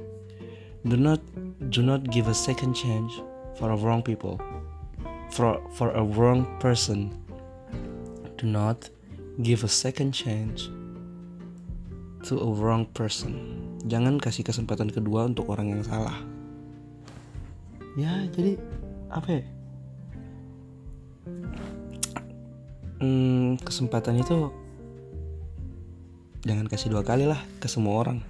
Do 0.87 0.97
not 0.97 1.21
do 1.69 1.83
not 1.83 2.09
give 2.09 2.31
a 2.31 2.37
second 2.37 2.73
chance 2.73 3.21
for 3.59 3.73
a 3.73 3.77
wrong 3.77 4.01
people. 4.01 4.41
For 5.33 5.61
for 5.75 5.93
a 5.93 6.05
wrong 6.05 6.47
person. 6.63 7.13
Do 8.37 8.47
not 8.47 8.93
give 9.43 9.65
a 9.65 9.69
second 9.69 10.17
chance 10.17 10.73
to 12.25 12.41
a 12.41 12.49
wrong 12.49 12.89
person. 12.97 13.37
Jangan 13.85 14.17
kasih 14.17 14.43
kesempatan 14.43 14.89
kedua 14.89 15.29
untuk 15.29 15.53
orang 15.53 15.77
yang 15.77 15.83
salah. 15.85 16.17
Ya, 17.95 18.25
jadi 18.33 18.57
apa 19.13 19.29
ya? 19.29 19.43
Hmm, 22.97 23.61
kesempatan 23.61 24.17
itu 24.25 24.49
jangan 26.49 26.67
kasih 26.67 26.89
dua 26.89 27.05
kali 27.05 27.29
lah 27.29 27.41
ke 27.61 27.69
semua 27.69 28.01
orang. 28.01 28.25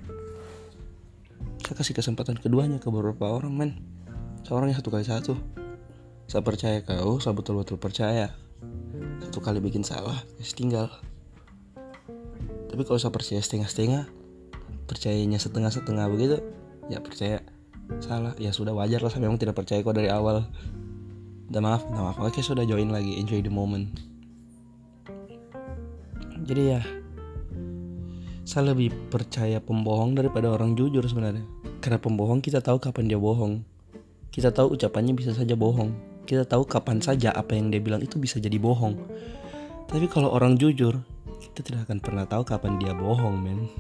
Saya 1.63 1.75
kasih 1.79 1.95
kesempatan 1.99 2.39
keduanya 2.39 2.83
ke 2.83 2.91
beberapa 2.91 3.31
orang, 3.31 3.55
men. 3.55 3.71
Seorangnya 4.47 4.79
satu 4.79 4.91
kali 4.91 5.07
satu. 5.07 5.35
Saya 6.27 6.43
percaya 6.43 6.83
kau, 6.83 7.23
saya 7.23 7.35
betul-betul 7.35 7.79
percaya 7.79 8.35
satu 9.23 9.39
kali 9.41 9.59
bikin 9.61 9.85
salah 9.85 10.17
ya 10.37 10.45
tinggal. 10.53 10.89
Tapi 12.69 12.83
kalau 12.85 13.01
saya 13.01 13.13
percaya 13.13 13.41
setengah-setengah 13.41 14.05
percayanya 14.87 15.39
setengah-setengah 15.41 16.07
begitu 16.13 16.37
ya 16.93 17.01
percaya. 17.01 17.41
Salah 18.03 18.35
ya 18.37 18.51
sudah 18.51 18.75
wajar 18.75 18.99
lah 18.99 19.11
saya 19.15 19.23
memang 19.25 19.39
tidak 19.39 19.57
percaya 19.57 19.81
kok 19.81 19.95
dari 19.95 20.11
awal. 20.11 20.45
Udah 21.53 21.63
maaf 21.63 21.87
udah 21.87 22.03
maaf. 22.11 22.19
Oke 22.21 22.43
sudah 22.43 22.67
join 22.67 22.91
lagi 22.91 23.17
enjoy 23.17 23.41
the 23.41 23.53
moment. 23.53 23.95
Jadi 26.47 26.63
ya 26.77 26.81
saya 28.47 28.75
lebih 28.75 28.95
percaya 29.11 29.59
pembohong 29.59 30.19
daripada 30.19 30.51
orang 30.51 30.75
jujur 30.75 31.03
sebenarnya. 31.07 31.47
Karena 31.83 31.99
pembohong 32.03 32.43
kita 32.43 32.59
tahu 32.63 32.83
kapan 32.83 33.07
dia 33.11 33.19
bohong. 33.19 33.63
Kita 34.35 34.51
tahu 34.53 34.75
ucapannya 34.75 35.17
bisa 35.17 35.33
saja 35.33 35.57
bohong 35.57 36.16
kita 36.27 36.43
tahu 36.43 36.67
kapan 36.67 36.99
saja 36.99 37.31
apa 37.31 37.55
yang 37.55 37.71
dia 37.71 37.79
bilang 37.79 38.03
itu 38.03 38.19
bisa 38.19 38.43
jadi 38.43 38.59
bohong. 38.59 38.99
Tapi 39.87 40.11
kalau 40.11 40.35
orang 40.35 40.59
jujur, 40.59 40.99
kita 41.39 41.63
tidak 41.63 41.87
akan 41.87 42.03
pernah 42.03 42.27
tahu 42.27 42.43
kapan 42.43 42.83
dia 42.83 42.93
bohong, 42.93 43.39
men. 43.39 43.71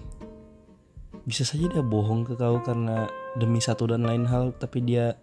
Bisa 1.26 1.43
saja 1.43 1.67
dia 1.67 1.83
bohong 1.83 2.23
ke 2.23 2.38
kau 2.38 2.62
karena 2.62 3.11
demi 3.35 3.59
satu 3.59 3.91
dan 3.91 4.07
lain 4.07 4.23
hal, 4.31 4.55
tapi 4.55 4.87
dia 4.87 5.19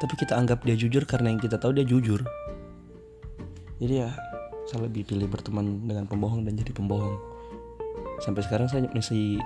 tapi 0.00 0.14
kita 0.16 0.32
anggap 0.40 0.64
dia 0.64 0.74
jujur 0.74 1.04
karena 1.04 1.28
yang 1.28 1.38
kita 1.42 1.60
tahu 1.60 1.76
dia 1.76 1.84
jujur. 1.84 2.24
Jadi 3.78 3.94
ya, 4.00 4.10
saya 4.64 4.88
lebih 4.88 5.04
pilih 5.04 5.28
berteman 5.28 5.84
dengan 5.84 6.08
pembohong 6.08 6.48
dan 6.48 6.56
jadi 6.56 6.72
pembohong. 6.72 7.20
Sampai 8.24 8.42
sekarang 8.42 8.72
saya 8.72 8.88
masih 8.90 9.38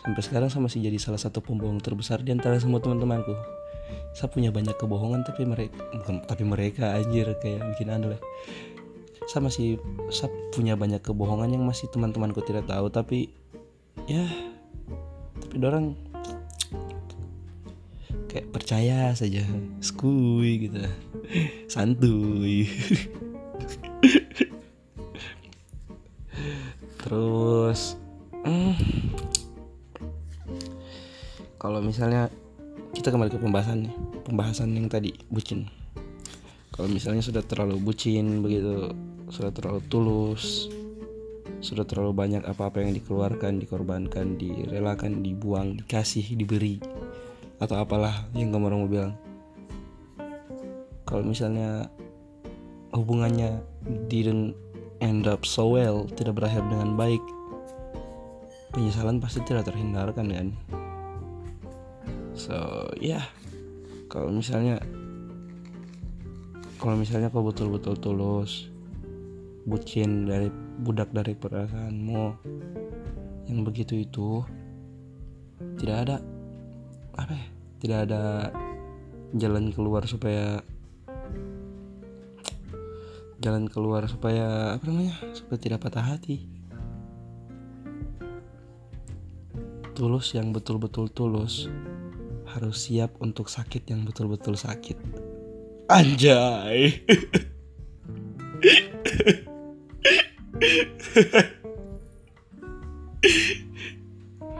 sampai 0.00 0.22
sekarang 0.24 0.48
saya 0.48 0.64
masih 0.64 0.80
jadi 0.80 0.96
salah 0.96 1.20
satu 1.20 1.44
pembohong 1.44 1.76
terbesar 1.84 2.24
di 2.24 2.32
antara 2.32 2.56
semua 2.56 2.80
teman-temanku 2.80 3.59
saya 4.16 4.28
punya 4.30 4.50
banyak 4.50 4.74
kebohongan 4.74 5.22
tapi 5.22 5.46
mereka 5.46 5.78
bukan 5.94 6.22
tapi 6.26 6.42
mereka 6.42 6.98
anjir 6.98 7.30
kayak 7.38 7.62
bikin 7.74 7.90
aneh 7.94 8.20
saya 9.30 9.46
masih 9.46 9.78
saya 10.10 10.32
punya 10.50 10.74
banyak 10.74 10.98
kebohongan 10.98 11.54
yang 11.54 11.62
masih 11.62 11.86
teman-temanku 11.92 12.42
tidak 12.42 12.66
tahu 12.66 12.90
tapi 12.90 13.30
ya 14.10 14.26
tapi 15.38 15.54
orang 15.62 15.94
kayak 18.30 18.46
percaya 18.54 19.10
saja. 19.18 19.42
Skui 19.82 20.70
gitu. 20.70 20.78
Santuy. 21.66 22.70
Terus 27.02 27.98
hmm, 28.46 28.74
kalau 31.58 31.82
misalnya 31.82 32.30
kita 33.00 33.16
kembali 33.16 33.32
ke 33.32 33.40
pembahasan 33.40 33.88
nih 33.88 33.94
pembahasan 34.28 34.76
yang 34.76 34.84
tadi 34.92 35.16
bucin. 35.32 35.64
Kalau 36.68 36.84
misalnya 36.84 37.24
sudah 37.24 37.40
terlalu 37.40 37.80
bucin 37.80 38.44
begitu 38.44 38.92
sudah 39.32 39.48
terlalu 39.56 39.80
tulus 39.88 40.68
sudah 41.64 41.88
terlalu 41.88 42.12
banyak 42.12 42.44
apa-apa 42.44 42.84
yang 42.84 42.92
dikeluarkan 42.92 43.56
dikorbankan 43.56 44.36
direlakan 44.36 45.24
dibuang 45.24 45.80
dikasih 45.80 46.36
diberi 46.36 46.76
atau 47.56 47.80
apalah 47.80 48.28
yang 48.36 48.52
kamu 48.52 48.68
mau 48.68 48.84
bilang. 48.84 49.16
Kalau 51.08 51.24
misalnya 51.24 51.88
hubungannya 52.92 53.64
didn't 54.12 54.52
end 55.00 55.24
up 55.24 55.48
so 55.48 55.72
well 55.72 56.04
tidak 56.20 56.36
berakhir 56.36 56.60
dengan 56.68 57.00
baik 57.00 57.24
penyesalan 58.76 59.24
pasti 59.24 59.40
tidak 59.48 59.72
terhindarkan 59.72 60.28
kan 60.28 60.48
so 62.40 62.88
ya 62.96 63.20
yeah. 63.20 63.24
kalau 64.08 64.32
misalnya 64.32 64.80
kalau 66.80 66.96
misalnya 66.96 67.28
kau 67.28 67.44
betul-betul 67.44 68.00
tulus 68.00 68.72
bucin 69.68 70.24
dari 70.24 70.48
budak 70.80 71.12
dari 71.12 71.36
perasaanmu 71.36 72.24
yang 73.44 73.60
begitu 73.60 74.00
itu 74.00 74.40
tidak 75.76 75.96
ada 76.08 76.16
apa 77.20 77.36
ya 77.36 77.46
tidak 77.84 77.98
ada 78.08 78.22
jalan 79.36 79.68
keluar 79.68 80.08
supaya 80.08 80.64
jalan 83.44 83.68
keluar 83.68 84.08
supaya 84.08 84.80
apa 84.80 84.84
namanya 84.88 85.12
supaya 85.36 85.60
tidak 85.60 85.84
patah 85.84 86.16
hati 86.16 86.48
tulus 89.92 90.32
yang 90.32 90.56
betul-betul 90.56 91.12
tulus 91.12 91.68
harus 92.56 92.90
siap 92.90 93.14
untuk 93.22 93.46
sakit 93.46 93.86
yang 93.90 94.02
betul-betul 94.02 94.58
sakit. 94.58 94.98
Anjay. 95.90 97.02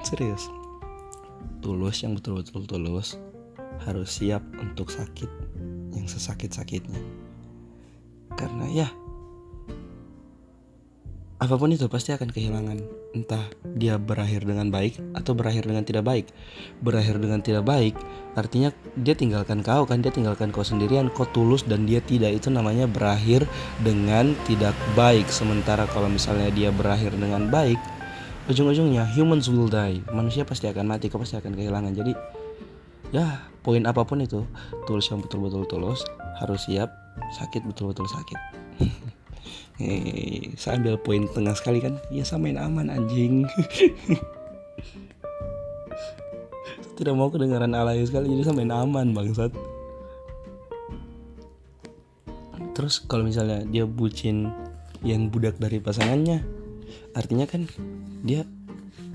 Serius. 0.06 0.46
Tulus 1.60 2.02
yang 2.02 2.16
betul-betul 2.16 2.64
tulus 2.66 3.18
harus 3.84 4.08
siap 4.10 4.42
untuk 4.58 4.90
sakit 4.90 5.28
yang 5.94 6.06
sesakit-sakitnya. 6.06 6.98
Karena 8.34 8.66
ya 8.70 8.88
apa 11.40 11.56
pun 11.56 11.72
itu 11.72 11.88
pasti 11.88 12.12
akan 12.12 12.28
kehilangan. 12.28 12.78
Entah 13.16 13.48
dia 13.64 13.96
berakhir 13.96 14.44
dengan 14.44 14.68
baik 14.68 15.00
atau 15.16 15.32
berakhir 15.32 15.64
dengan 15.64 15.88
tidak 15.88 16.04
baik. 16.04 16.28
Berakhir 16.84 17.16
dengan 17.16 17.40
tidak 17.40 17.64
baik 17.64 17.96
artinya 18.36 18.68
dia 19.00 19.16
tinggalkan 19.16 19.64
kau 19.64 19.88
kan? 19.88 20.04
Dia 20.04 20.12
tinggalkan 20.12 20.52
kau 20.52 20.60
sendirian 20.60 21.08
kau 21.08 21.24
tulus 21.32 21.64
dan 21.64 21.88
dia 21.88 22.04
tidak. 22.04 22.36
Itu 22.36 22.52
namanya 22.52 22.84
berakhir 22.84 23.48
dengan 23.80 24.36
tidak 24.44 24.76
baik. 24.92 25.32
Sementara 25.32 25.88
kalau 25.88 26.12
misalnya 26.12 26.52
dia 26.52 26.68
berakhir 26.68 27.16
dengan 27.16 27.48
baik 27.48 27.80
ujung-ujungnya 28.52 29.08
humans 29.16 29.48
will 29.48 29.72
die. 29.72 30.04
Manusia 30.12 30.44
pasti 30.44 30.68
akan 30.68 30.84
mati 30.84 31.08
kau 31.08 31.16
pasti 31.16 31.40
akan 31.40 31.56
kehilangan. 31.56 31.96
Jadi 31.96 32.12
ya 33.16 33.48
poin 33.64 33.80
apa 33.88 34.04
pun 34.04 34.20
itu 34.20 34.44
tulus 34.84 35.08
yang 35.08 35.24
betul-betul 35.24 35.64
tulus 35.66 36.04
harus 36.36 36.68
siap 36.68 36.92
sakit 37.36 37.66
betul-betul 37.66 38.06
sakit 38.06 38.38
Hehehe, 39.80 40.52
saya 40.60 40.76
ambil 40.76 41.00
poin 41.00 41.24
tengah 41.32 41.56
sekali 41.56 41.80
kan? 41.80 41.96
Ya 42.12 42.20
samain 42.20 42.60
aman 42.60 42.92
anjing. 42.92 43.48
Tidak 47.00 47.16
mau 47.16 47.32
kedengaran 47.32 47.72
alay 47.72 48.04
sekali 48.04 48.28
jadi 48.28 48.44
samain 48.44 48.68
aman 48.68 49.16
bangsat. 49.16 49.48
Terus 52.76 53.00
kalau 53.08 53.24
misalnya 53.24 53.64
dia 53.64 53.88
bucin 53.88 54.52
yang 55.00 55.32
budak 55.32 55.56
dari 55.56 55.80
pasangannya 55.80 56.44
artinya 57.16 57.48
kan 57.48 57.64
dia 58.20 58.44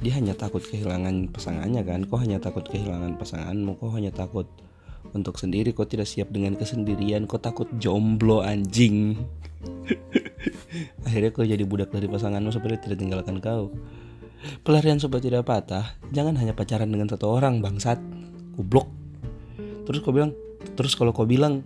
dia 0.01 0.17
hanya 0.17 0.33
takut 0.33 0.65
kehilangan 0.65 1.29
pasangannya 1.29 1.85
kan? 1.85 2.09
Kok 2.09 2.19
hanya 2.25 2.41
takut 2.41 2.65
kehilangan 2.65 3.21
pasanganmu? 3.21 3.77
Kok 3.77 3.93
hanya 3.93 4.09
takut 4.09 4.49
untuk 5.13 5.37
sendiri? 5.37 5.77
Kok 5.77 5.93
tidak 5.93 6.09
siap 6.09 6.33
dengan 6.33 6.57
kesendirian? 6.57 7.29
Kok 7.29 7.41
takut 7.41 7.69
jomblo 7.77 8.41
anjing 8.41 9.13
akhirnya 11.07 11.29
kau 11.33 11.45
jadi 11.45 11.63
budak 11.63 11.93
dari 11.93 12.09
pasanganmu 12.09 12.51
supaya 12.53 12.77
tidak 12.79 12.99
tinggalkan 13.01 13.41
kau. 13.41 13.73
Pelarian 14.61 15.01
supaya 15.01 15.23
tidak 15.23 15.47
patah. 15.47 15.97
Jangan 16.13 16.37
hanya 16.37 16.53
pacaran 16.53 16.91
dengan 16.91 17.09
satu 17.09 17.29
orang 17.33 17.63
bangsat. 17.63 17.97
Goblok 18.55 19.05
terus 19.85 20.01
kau 20.01 20.11
bilang 20.11 20.33
terus 20.73 20.97
kalau 20.97 21.13
kau 21.13 21.29
bilang 21.29 21.61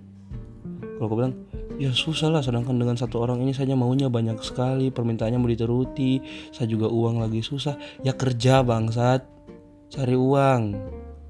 kalau 0.99 1.07
kau 1.07 1.17
bilang 1.23 1.35
ya 1.79 1.95
susah 1.95 2.27
lah 2.27 2.43
sedangkan 2.43 2.75
dengan 2.75 2.99
satu 2.99 3.23
orang 3.23 3.39
ini 3.39 3.55
saja 3.55 3.71
maunya 3.71 4.11
banyak 4.11 4.35
sekali 4.43 4.91
permintaannya 4.91 5.39
mau 5.39 5.47
diteruti 5.47 6.19
saya 6.51 6.67
juga 6.67 6.91
uang 6.91 7.23
lagi 7.23 7.39
susah. 7.39 7.79
Ya 8.03 8.11
kerja 8.11 8.61
bangsat. 8.67 9.23
Cari 9.89 10.13
uang. 10.13 10.61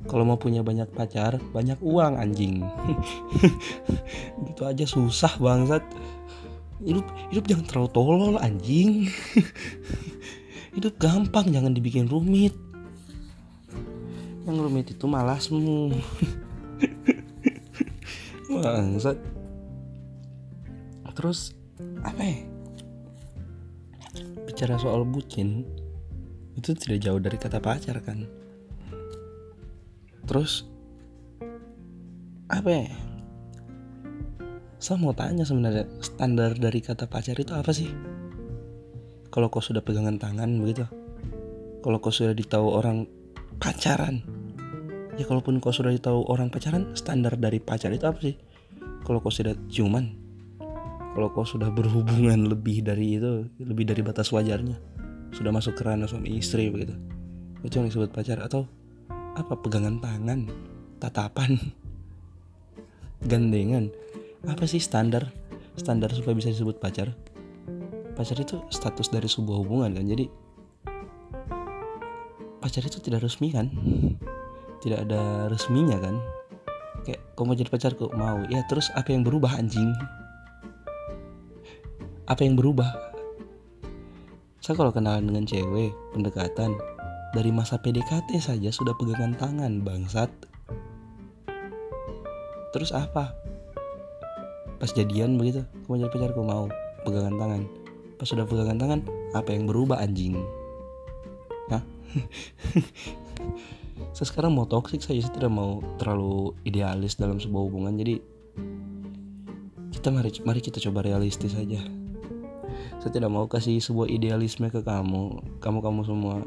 Kalau 0.10 0.26
mau 0.26 0.42
punya 0.42 0.66
banyak 0.66 0.90
pacar 0.90 1.38
banyak 1.54 1.78
uang 1.86 2.18
anjing. 2.18 2.66
Gitu 4.50 4.62
aja 4.66 4.86
susah 4.90 5.38
bangsat 5.38 5.86
hidup 6.84 7.06
hidup 7.32 7.46
jangan 7.48 7.66
terlalu 7.68 7.90
tolol 7.92 8.36
anjing. 8.40 9.08
Hidup 10.78 11.02
gampang 11.02 11.50
jangan 11.50 11.74
dibikin 11.74 12.06
rumit. 12.06 12.54
Yang 14.46 14.58
rumit 14.62 14.86
itu 14.94 15.06
malasmu. 15.10 15.92
Bangsat 18.50 19.18
terus 21.20 21.52
apa 22.00 22.24
ya? 22.24 22.40
Bicara 24.48 24.80
soal 24.80 25.04
bucin 25.04 25.68
itu 26.56 26.72
tidak 26.80 27.04
jauh 27.04 27.20
dari 27.20 27.36
kata 27.36 27.60
pacar 27.60 28.00
kan? 28.00 28.24
Terus 30.24 30.64
apa 32.48 32.72
ya 32.72 32.88
saya 34.80 34.96
mau 34.96 35.12
tanya 35.12 35.44
sebenarnya 35.44 35.92
standar 36.00 36.56
dari 36.56 36.80
kata 36.80 37.12
pacar 37.12 37.36
itu 37.36 37.52
apa 37.52 37.76
sih? 37.76 37.92
Kalau 39.28 39.52
kau 39.52 39.60
sudah 39.60 39.84
pegangan 39.84 40.16
tangan 40.16 40.56
begitu. 40.56 40.88
Kalau 41.84 42.00
kau 42.00 42.16
sudah 42.16 42.32
ditahu 42.32 42.72
orang 42.72 43.04
pacaran. 43.60 44.24
Ya 45.20 45.28
kalaupun 45.28 45.60
kau 45.60 45.76
sudah 45.76 45.92
ditahu 45.92 46.24
orang 46.32 46.48
pacaran 46.48 46.96
standar 46.96 47.36
dari 47.36 47.60
pacar 47.60 47.92
itu 47.92 48.08
apa 48.08 48.24
sih? 48.24 48.40
Kalau 49.04 49.20
kau 49.20 49.28
sudah 49.28 49.52
ciuman. 49.68 50.16
Kalau 51.12 51.28
kau 51.36 51.44
sudah 51.44 51.68
berhubungan 51.76 52.48
lebih 52.48 52.80
dari 52.80 53.20
itu 53.20 53.52
lebih 53.60 53.84
dari 53.84 54.00
batas 54.00 54.32
wajarnya. 54.32 54.80
Sudah 55.36 55.52
masuk 55.52 55.76
ke 55.76 55.84
ranah 55.84 56.08
suami 56.08 56.40
istri 56.40 56.72
begitu. 56.72 56.96
Itu 57.68 57.84
yang 57.84 57.92
disebut 57.92 58.16
pacar 58.16 58.40
atau 58.40 58.64
apa? 59.36 59.60
Pegangan 59.60 60.00
tangan 60.00 60.48
tatapan 61.04 61.60
gandengan 63.30 63.92
apa 64.48 64.64
sih 64.64 64.80
standar? 64.80 65.28
Standar 65.76 66.12
supaya 66.16 66.36
bisa 66.38 66.52
disebut 66.52 66.80
pacar? 66.80 67.12
Pacar 68.16 68.40
itu 68.40 68.64
status 68.72 69.12
dari 69.12 69.28
sebuah 69.28 69.64
hubungan 69.64 69.96
kan? 69.96 70.06
Jadi 70.08 70.26
pacar 72.64 72.84
itu 72.84 73.00
tidak 73.04 73.28
resmi 73.28 73.52
kan? 73.52 73.68
Tidak 74.80 75.00
ada 75.08 75.52
resminya 75.52 76.00
kan? 76.00 76.16
Kayak 77.04 77.20
kau 77.36 77.44
mau 77.44 77.56
jadi 77.56 77.72
pacarku? 77.72 78.12
Mau. 78.16 78.48
Ya 78.48 78.64
terus 78.72 78.92
apa 78.96 79.12
yang 79.12 79.28
berubah 79.28 79.60
anjing? 79.60 79.92
Apa 82.28 82.46
yang 82.48 82.56
berubah? 82.56 82.88
Saya 84.64 84.76
kalau 84.78 84.94
kenalan 84.94 85.28
dengan 85.28 85.44
cewek 85.50 85.92
pendekatan 86.14 86.78
dari 87.34 87.50
masa 87.50 87.80
PDKT 87.82 88.38
saja 88.38 88.70
sudah 88.72 88.94
pegangan 88.96 89.36
tangan 89.36 89.82
bangsat. 89.82 90.30
Terus 92.70 92.94
apa 92.94 93.34
pas 94.80 94.90
jadian 94.90 95.36
begitu 95.36 95.68
kamu 95.86 96.02
jadi 96.02 96.12
pacarku 96.12 96.42
mau 96.42 96.66
pegangan 97.04 97.36
tangan. 97.36 97.62
Pas 98.16 98.28
sudah 98.28 98.48
pegangan 98.48 98.80
tangan 98.80 99.00
apa 99.36 99.52
yang 99.52 99.68
berubah 99.68 100.00
anjing? 100.00 100.40
Hah? 101.70 101.84
saya 104.16 104.26
sekarang 104.26 104.56
mau 104.56 104.66
saja 105.06 105.22
saya 105.22 105.36
tidak 105.36 105.52
mau 105.52 105.84
terlalu 106.02 106.56
idealis 106.66 107.20
dalam 107.20 107.38
sebuah 107.38 107.64
hubungan. 107.68 107.94
Jadi 108.00 108.16
kita 110.00 110.16
mari 110.16 110.32
mari 110.48 110.64
kita 110.64 110.80
coba 110.80 111.04
realistis 111.04 111.52
saja 111.52 111.84
saya 113.00 113.12
tidak 113.12 113.32
mau 113.32 113.52
kasih 113.52 113.84
sebuah 113.84 114.08
idealisme 114.08 114.72
ke 114.72 114.80
kamu 114.80 115.44
kamu 115.60 115.80
kamu 115.84 116.02
semua 116.08 116.40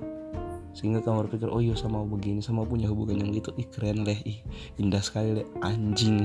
sehingga 0.73 1.05
kamu 1.05 1.29
berpikir 1.29 1.49
oh 1.53 1.61
iya 1.61 1.77
sama 1.77 2.01
begini 2.05 2.41
sama 2.41 2.65
punya 2.65 2.89
hubungan 2.89 3.21
yang 3.21 3.31
gitu. 3.37 3.53
Ih 3.61 3.69
keren 3.69 4.09
leh 4.09 4.19
ih 4.25 4.39
indah 4.81 5.05
sekali 5.05 5.41
leh 5.41 5.47
anjing. 5.61 6.25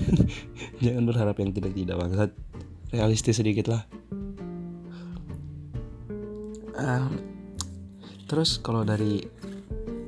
Jangan 0.84 1.04
berharap 1.04 1.36
yang 1.40 1.52
tidak 1.52 1.72
tidak 1.76 1.96
banget 2.00 2.30
realistis 2.90 3.36
sedikit 3.36 3.72
lah. 3.72 3.82
Um, 6.76 7.20
terus 8.28 8.60
kalau 8.60 8.84
dari 8.84 9.24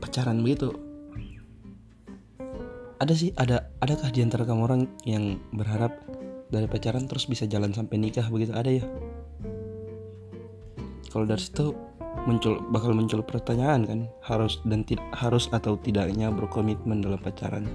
pacaran 0.04 0.44
begitu 0.44 0.68
ada 2.98 3.14
sih 3.14 3.32
ada 3.38 3.72
adakah 3.80 4.10
di 4.10 4.20
antara 4.20 4.44
kamu 4.44 4.60
orang 4.68 4.82
yang 5.06 5.38
berharap 5.54 5.96
dari 6.50 6.66
pacaran 6.66 7.06
terus 7.06 7.30
bisa 7.30 7.46
jalan 7.46 7.70
sampai 7.70 7.96
nikah 7.96 8.26
begitu? 8.26 8.52
Ada 8.52 8.70
ya? 8.82 8.84
Kalau 11.08 11.24
dari 11.24 11.40
situ 11.40 11.72
muncul 12.26 12.58
bakal 12.72 12.96
muncul 12.96 13.20
pertanyaan 13.22 13.84
kan 13.86 14.00
harus 14.24 14.58
dan 14.66 14.82
tidak 14.82 15.04
harus 15.14 15.46
atau 15.52 15.76
tidaknya 15.78 16.32
berkomitmen 16.32 17.04
dalam 17.04 17.20
pacaran. 17.20 17.68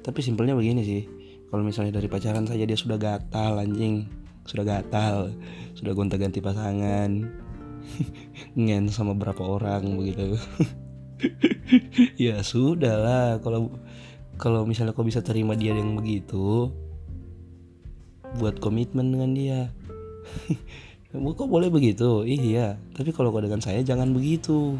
Tapi 0.00 0.20
simpelnya 0.22 0.54
begini 0.54 0.82
sih 0.86 1.02
kalau 1.50 1.66
misalnya 1.66 1.98
dari 1.98 2.06
pacaran 2.06 2.46
saja 2.46 2.64
dia 2.64 2.78
sudah 2.78 2.96
gatal 2.96 3.58
anjing. 3.60 4.06
Sudah 4.46 4.62
gatal 4.62 5.34
sudah 5.74 5.92
gonta 5.92 6.14
ganti 6.16 6.38
pasangan. 6.38 7.10
Ngen 8.58 8.88
sama 8.88 9.12
berapa 9.12 9.42
orang 9.42 9.98
begitu. 9.98 10.38
Ya 12.20 12.44
sudah 12.44 12.94
lah 13.00 13.28
kalau 13.40 13.72
kalau 14.36 14.68
misalnya 14.68 14.92
kau 14.92 15.02
bisa 15.02 15.24
terima 15.24 15.56
dia 15.56 15.72
yang 15.72 15.96
begitu 15.96 16.68
buat 18.36 18.60
komitmen 18.60 19.16
dengan 19.16 19.30
dia 19.32 19.60
kok 21.36 21.48
boleh 21.48 21.68
begitu? 21.72 22.24
Iya. 22.26 22.76
Tapi 22.92 23.10
kalau 23.14 23.32
kau 23.32 23.40
dengan 23.40 23.62
saya 23.62 23.80
jangan 23.80 24.12
begitu. 24.12 24.76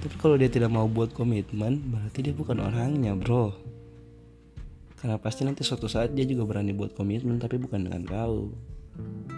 Tapi 0.00 0.14
kalau 0.16 0.40
dia 0.40 0.48
tidak 0.48 0.72
mau 0.72 0.88
buat 0.88 1.12
komitmen 1.12 1.92
berarti 1.92 2.24
dia 2.24 2.34
bukan 2.34 2.56
orangnya 2.64 3.12
bro. 3.12 3.52
Karena 4.96 5.20
pasti 5.20 5.44
nanti 5.44 5.64
suatu 5.64 5.88
saat 5.88 6.12
dia 6.16 6.24
juga 6.24 6.48
berani 6.48 6.72
buat 6.72 6.96
komitmen 6.96 7.36
tapi 7.36 7.60
bukan 7.60 7.84
dengan 7.88 8.02
kau. 8.08 8.48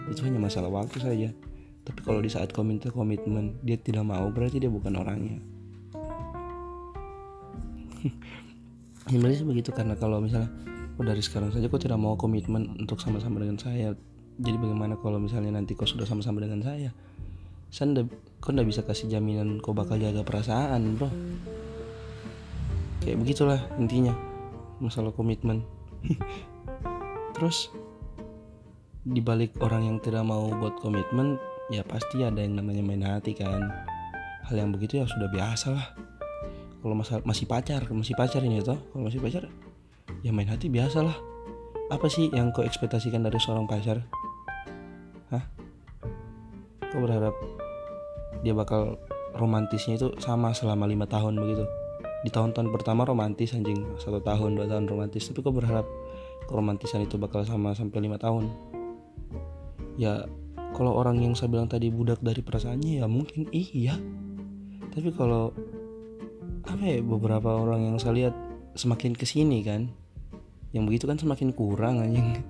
Itu 0.07 0.23
hanya 0.23 0.39
masalah 0.39 0.71
waktu 0.71 0.97
saja. 1.03 1.29
Tapi 1.83 1.99
kalau 1.99 2.23
di 2.23 2.31
saat 2.31 2.55
kau 2.55 2.63
minta 2.63 2.87
komitmen 2.87 3.59
dia 3.59 3.75
tidak 3.75 4.07
mau 4.07 4.31
berarti 4.31 4.63
dia 4.63 4.71
bukan 4.71 4.95
orangnya. 4.95 5.39
Sebenarnya 9.11 9.43
begitu 9.43 9.75
karena 9.75 9.99
kalau 9.99 10.23
misalnya 10.23 10.47
oh 10.95 11.03
dari 11.03 11.19
sekarang 11.19 11.51
saja 11.51 11.67
kau 11.67 11.79
tidak 11.79 11.99
mau 11.99 12.15
komitmen 12.15 12.71
untuk 12.79 13.03
sama-sama 13.03 13.43
dengan 13.43 13.59
saya 13.59 13.91
jadi 14.41 14.57
bagaimana 14.57 14.97
kalau 14.97 15.21
misalnya 15.21 15.53
nanti 15.53 15.77
kau 15.77 15.85
sudah 15.85 16.09
sama-sama 16.09 16.41
dengan 16.41 16.65
saya? 16.65 16.89
Saya 17.69 18.05
kau 18.41 18.49
ndak 18.49 18.65
bisa 18.65 18.81
kasih 18.81 19.09
jaminan 19.09 19.61
kau 19.61 19.77
bakal 19.77 20.01
jaga 20.01 20.25
perasaan 20.25 20.97
bro. 20.97 21.09
Kayak 23.05 23.17
begitulah 23.21 23.61
intinya. 23.77 24.13
Masalah 24.81 25.13
komitmen. 25.13 25.61
Terus 27.37 27.69
dibalik 29.05 29.53
orang 29.61 29.85
yang 29.85 29.97
tidak 30.01 30.25
mau 30.25 30.49
buat 30.49 30.79
komitmen 30.79 31.35
ya 31.67 31.83
pasti 31.83 32.23
ada 32.23 32.41
yang 32.41 32.57
namanya 32.57 32.81
main 32.81 33.05
hati 33.05 33.37
kan. 33.37 33.69
Hal 34.49 34.55
yang 34.57 34.73
begitu 34.73 34.97
ya 34.97 35.05
sudah 35.05 35.29
biasa 35.29 35.77
lah. 35.77 35.87
Kalau 36.81 36.97
masih 37.23 37.45
pacar 37.45 37.85
masih 37.93 38.17
pacar 38.17 38.41
ini 38.41 38.65
toh. 38.65 38.81
Kalau 38.89 39.05
masih 39.05 39.21
pacar 39.21 39.45
ya 40.25 40.33
main 40.33 40.49
hati 40.49 40.73
biasa 40.73 41.05
lah. 41.05 41.17
Apa 41.93 42.09
sih 42.09 42.33
yang 42.33 42.49
kau 42.49 42.65
ekspektasikan 42.65 43.21
dari 43.21 43.37
seorang 43.37 43.69
pacar 43.69 44.01
kau 46.93 47.01
berharap 47.01 47.33
dia 48.45 48.53
bakal 48.53 49.01
romantisnya 49.33 49.97
itu 49.97 50.13
sama 50.21 50.53
selama 50.53 50.85
lima 50.85 51.09
tahun 51.09 51.41
begitu. 51.41 51.65
Di 52.23 52.29
tahun-tahun 52.31 52.69
pertama 52.71 53.03
romantis 53.03 53.51
anjing. 53.57 53.97
Satu 53.97 54.21
tahun 54.21 54.55
dua 54.55 54.69
tahun 54.69 54.85
romantis. 54.87 55.27
Tapi 55.27 55.41
kau 55.41 55.51
berharap 55.51 55.83
keromantisan 56.45 57.03
itu 57.03 57.17
bakal 57.17 57.43
sama 57.43 57.73
sampai 57.73 57.99
lima 58.05 58.21
tahun. 58.21 58.47
Ya 59.97 60.29
kalau 60.73 60.93
orang 60.97 61.21
yang 61.21 61.33
saya 61.33 61.49
bilang 61.49 61.69
tadi 61.69 61.89
budak 61.89 62.21
dari 62.21 62.45
perasaannya 62.45 63.01
ya 63.01 63.05
mungkin 63.09 63.49
iya. 63.51 63.97
Tapi 64.93 65.09
kalau 65.17 65.51
apa 66.63 66.83
ya 66.83 67.03
beberapa 67.03 67.59
orang 67.59 67.91
yang 67.91 67.97
saya 67.99 68.13
lihat 68.15 68.35
semakin 68.73 69.13
ke 69.13 69.27
sini 69.27 69.61
kan 69.61 69.91
yang 70.73 70.89
begitu 70.89 71.05
kan 71.05 71.19
semakin 71.19 71.53
kurang 71.53 72.01
anjing 72.01 72.41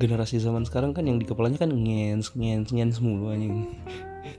generasi 0.00 0.42
zaman 0.42 0.66
sekarang 0.66 0.92
kan 0.92 1.06
yang 1.06 1.22
di 1.22 1.26
kepalanya 1.26 1.62
kan 1.62 1.70
ngens 1.70 2.34
ngens 2.34 2.70
ngens 2.74 2.98
mulu 2.98 3.30
anjing. 3.30 3.70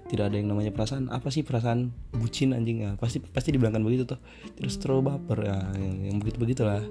Tidak 0.07 0.23
ada 0.23 0.35
yang 0.35 0.51
namanya 0.51 0.71
perasaan. 0.75 1.07
Apa 1.11 1.31
sih 1.31 1.43
perasaan 1.43 1.91
bucin 2.15 2.51
anjing? 2.51 2.83
Ya 2.83 2.91
pasti 2.99 3.23
pasti 3.23 3.55
dibilangkan 3.55 3.83
begitu 3.83 4.03
tuh 4.07 4.19
terus 4.55 4.75
terus 4.79 5.03
baper. 5.03 5.47
Ya 5.47 5.57
yang, 5.79 5.95
yang 6.11 6.17
begitu 6.19 6.37
begitulah. 6.39 6.83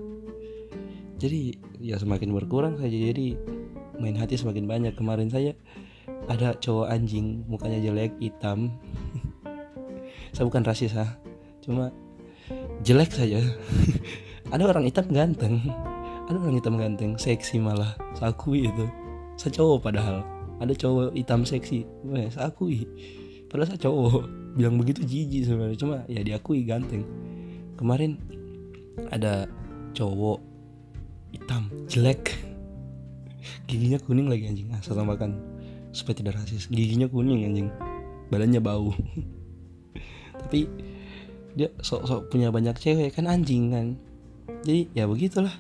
Jadi 1.17 1.57
ya 1.81 1.97
semakin 1.97 2.33
berkurang 2.33 2.77
saja. 2.81 2.93
Jadi 2.93 3.37
main 4.01 4.17
hati 4.17 4.37
semakin 4.37 4.65
banyak. 4.69 4.93
Kemarin 4.97 5.29
saya 5.29 5.53
ada 6.29 6.57
cowok 6.57 6.89
anjing 6.89 7.45
mukanya 7.49 7.81
jelek 7.81 8.17
hitam. 8.21 8.73
Saya 10.37 10.45
bukan 10.53 10.69
rasis 10.69 10.93
ha 10.93 11.17
cuma 11.65 11.89
jelek 12.85 13.09
saja. 13.13 13.41
Ada 14.53 14.63
orang 14.69 14.87
hitam 14.87 15.09
ganteng 15.11 15.65
ada 16.27 16.37
orang 16.43 16.59
hitam 16.59 16.75
ganteng 16.75 17.15
seksi 17.15 17.63
malah. 17.63 17.95
Saya 18.19 18.35
akui 18.35 18.67
itu. 18.67 18.87
Saya 19.39 19.55
cowok 19.55 19.79
padahal. 19.91 20.27
Ada 20.59 20.75
cowok 20.75 21.15
hitam 21.15 21.47
seksi. 21.47 21.87
Wah, 22.03 22.27
saya 22.31 22.51
akui 22.51 22.83
padahal 23.47 23.69
saya 23.71 23.81
cowok. 23.87 24.27
Bilang 24.59 24.77
begitu 24.81 25.07
jijik 25.07 25.47
sebenarnya. 25.47 25.79
Cuma 25.79 25.97
ya 26.11 26.21
diakui 26.27 26.67
ganteng. 26.67 27.07
Kemarin 27.79 28.19
ada 29.15 29.47
cowok 29.95 30.43
hitam 31.31 31.71
jelek. 31.87 32.35
Giginya 33.71 34.03
kuning 34.03 34.27
lagi 34.27 34.51
anjing. 34.51 34.69
Ah, 34.75 34.83
saya 34.83 34.99
tambahkan 34.99 35.39
supaya 35.95 36.19
tidak 36.19 36.43
rasis. 36.43 36.67
Giginya 36.67 37.07
kuning 37.07 37.47
anjing. 37.47 37.69
Badannya 38.35 38.59
bau. 38.59 38.91
Tapi 40.43 40.67
dia 41.55 41.71
sok-sok 41.79 42.35
punya 42.35 42.51
banyak 42.51 42.75
cewek 42.75 43.15
kan 43.15 43.31
anjing 43.31 43.71
kan. 43.71 43.87
Jadi 44.67 44.91
ya 44.93 45.07
begitulah 45.07 45.55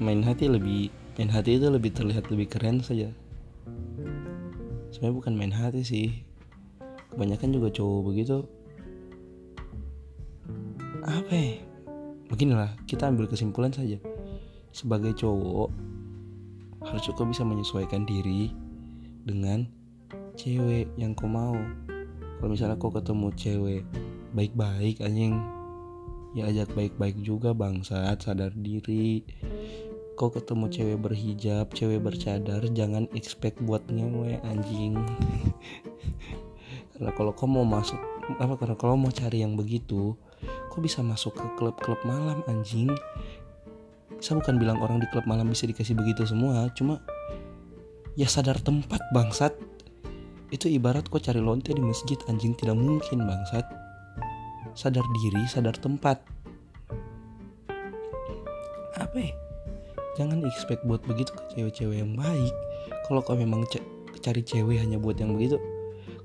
main 0.00 0.24
hati 0.24 0.48
lebih 0.48 0.88
main 1.20 1.28
hati 1.28 1.60
itu 1.60 1.68
lebih 1.68 1.92
terlihat 1.92 2.32
lebih 2.32 2.48
keren 2.48 2.80
saja. 2.80 3.12
Sebenarnya 4.90 5.16
bukan 5.20 5.34
main 5.36 5.52
hati 5.52 5.84
sih. 5.84 6.08
Kebanyakan 7.12 7.52
juga 7.52 7.68
cowok 7.68 8.00
begitu. 8.08 8.38
Apa 11.04 11.32
ya? 11.36 11.60
Beginilah 12.32 12.72
kita 12.88 13.12
ambil 13.12 13.28
kesimpulan 13.28 13.70
saja. 13.70 14.00
Sebagai 14.72 15.12
cowok 15.12 15.68
harus 16.80 17.02
cukup 17.04 17.36
bisa 17.36 17.44
menyesuaikan 17.44 18.08
diri 18.08 18.48
dengan 19.28 19.68
cewek 20.40 20.88
yang 20.96 21.12
kau 21.12 21.28
mau. 21.28 21.60
Kalau 22.40 22.48
misalnya 22.48 22.80
kau 22.80 22.88
ketemu 22.88 23.28
cewek 23.36 23.82
baik-baik 24.32 25.04
anjing 25.04 25.36
ya 26.30 26.46
ajak 26.46 26.70
baik-baik 26.78 27.18
juga 27.18 27.50
bangsat 27.50 28.22
sadar 28.22 28.54
diri 28.54 29.26
kau 30.20 30.28
ketemu 30.28 30.68
cewek 30.68 30.98
berhijab 31.00 31.72
cewek 31.72 32.04
bercadar 32.04 32.60
jangan 32.76 33.08
expect 33.16 33.56
buat 33.64 33.80
ngewe 33.88 34.36
anjing 34.44 35.00
karena 36.92 37.10
kalau 37.16 37.32
kau 37.32 37.48
mau 37.48 37.64
masuk 37.64 37.96
apa 38.36 38.60
karena 38.60 38.76
kalau 38.76 39.00
mau 39.00 39.08
cari 39.08 39.40
yang 39.40 39.56
begitu 39.56 40.12
kau 40.68 40.84
bisa 40.84 41.00
masuk 41.00 41.32
ke 41.32 41.46
klub-klub 41.56 41.96
malam 42.04 42.44
anjing 42.52 42.92
saya 44.20 44.36
bukan 44.44 44.60
bilang 44.60 44.76
orang 44.84 45.00
di 45.00 45.08
klub 45.08 45.24
malam 45.24 45.48
bisa 45.48 45.64
dikasih 45.64 45.96
begitu 45.96 46.28
semua 46.28 46.68
cuma 46.76 47.00
ya 48.12 48.28
sadar 48.28 48.60
tempat 48.60 49.00
bangsat 49.16 49.56
itu 50.52 50.68
ibarat 50.68 51.08
kau 51.08 51.16
cari 51.16 51.40
lonte 51.40 51.72
di 51.72 51.80
masjid 51.80 52.20
anjing 52.28 52.52
tidak 52.60 52.76
mungkin 52.76 53.24
bangsat 53.24 53.64
sadar 54.74 55.04
diri, 55.12 55.44
sadar 55.44 55.76
tempat. 55.76 56.22
Apa 58.98 59.16
ya? 59.16 59.39
Jangan 60.20 60.44
expect 60.44 60.84
buat 60.84 61.00
begitu 61.08 61.32
ke 61.32 61.56
cewek-cewek 61.56 62.04
yang 62.04 62.12
baik. 62.12 62.52
Kalau 63.08 63.24
kau 63.24 63.32
memang 63.32 63.64
cari 64.20 64.44
cewek 64.44 64.76
hanya 64.76 65.00
buat 65.00 65.16
yang 65.16 65.32
begitu, 65.32 65.56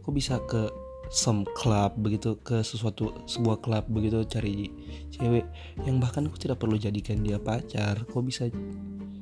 kau 0.04 0.12
bisa 0.12 0.36
ke 0.52 0.68
some 1.08 1.48
club 1.56 1.96
begitu 1.96 2.36
ke 2.44 2.60
sesuatu 2.60 3.16
sebuah 3.24 3.64
klub 3.64 3.88
begitu 3.88 4.26
cari 4.28 4.68
cewek 5.16 5.48
yang 5.88 6.02
bahkan 6.04 6.28
kau 6.28 6.36
tidak 6.36 6.60
perlu 6.60 6.76
jadikan 6.76 7.24
dia 7.24 7.40
pacar. 7.40 8.04
Kau 8.12 8.20
bisa 8.20 8.52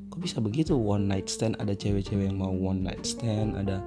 kau 0.10 0.18
bisa 0.18 0.42
begitu 0.42 0.74
one 0.74 1.06
night 1.06 1.30
stand 1.30 1.54
ada 1.62 1.78
cewek-cewek 1.78 2.34
yang 2.34 2.42
mau 2.42 2.50
one 2.50 2.82
night 2.82 3.06
stand 3.06 3.54
ada 3.54 3.78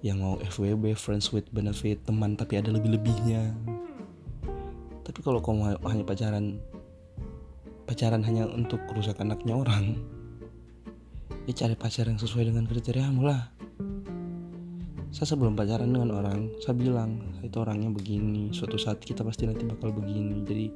yang 0.00 0.24
mau 0.24 0.40
FWB 0.40 0.96
friends 0.96 1.36
with 1.36 1.44
benefit 1.52 2.00
teman 2.04 2.36
tapi 2.36 2.60
ada 2.60 2.68
lebih-lebihnya 2.68 3.52
tapi 5.04 5.20
kalau 5.20 5.40
kamu 5.40 5.76
hanya 5.84 6.04
pacaran 6.04 6.60
pacaran 7.84 8.24
hanya 8.24 8.48
untuk 8.48 8.80
rusak 8.90 9.20
anaknya 9.20 9.54
orang. 9.54 10.00
Ya 11.44 11.52
cari 11.52 11.76
pacar 11.76 12.08
yang 12.08 12.16
sesuai 12.16 12.48
dengan 12.48 12.64
kriteriamu 12.64 13.20
lah. 13.20 13.52
Saya 15.14 15.36
sebelum 15.36 15.54
pacaran 15.54 15.92
dengan 15.92 16.10
orang 16.10 16.50
saya 16.58 16.74
bilang 16.74 17.38
itu 17.44 17.54
orangnya 17.60 17.86
begini 17.92 18.50
suatu 18.50 18.74
saat 18.74 18.98
kita 18.98 19.22
pasti 19.22 19.46
nanti 19.46 19.62
bakal 19.68 19.94
begini. 19.94 20.42
Jadi 20.42 20.66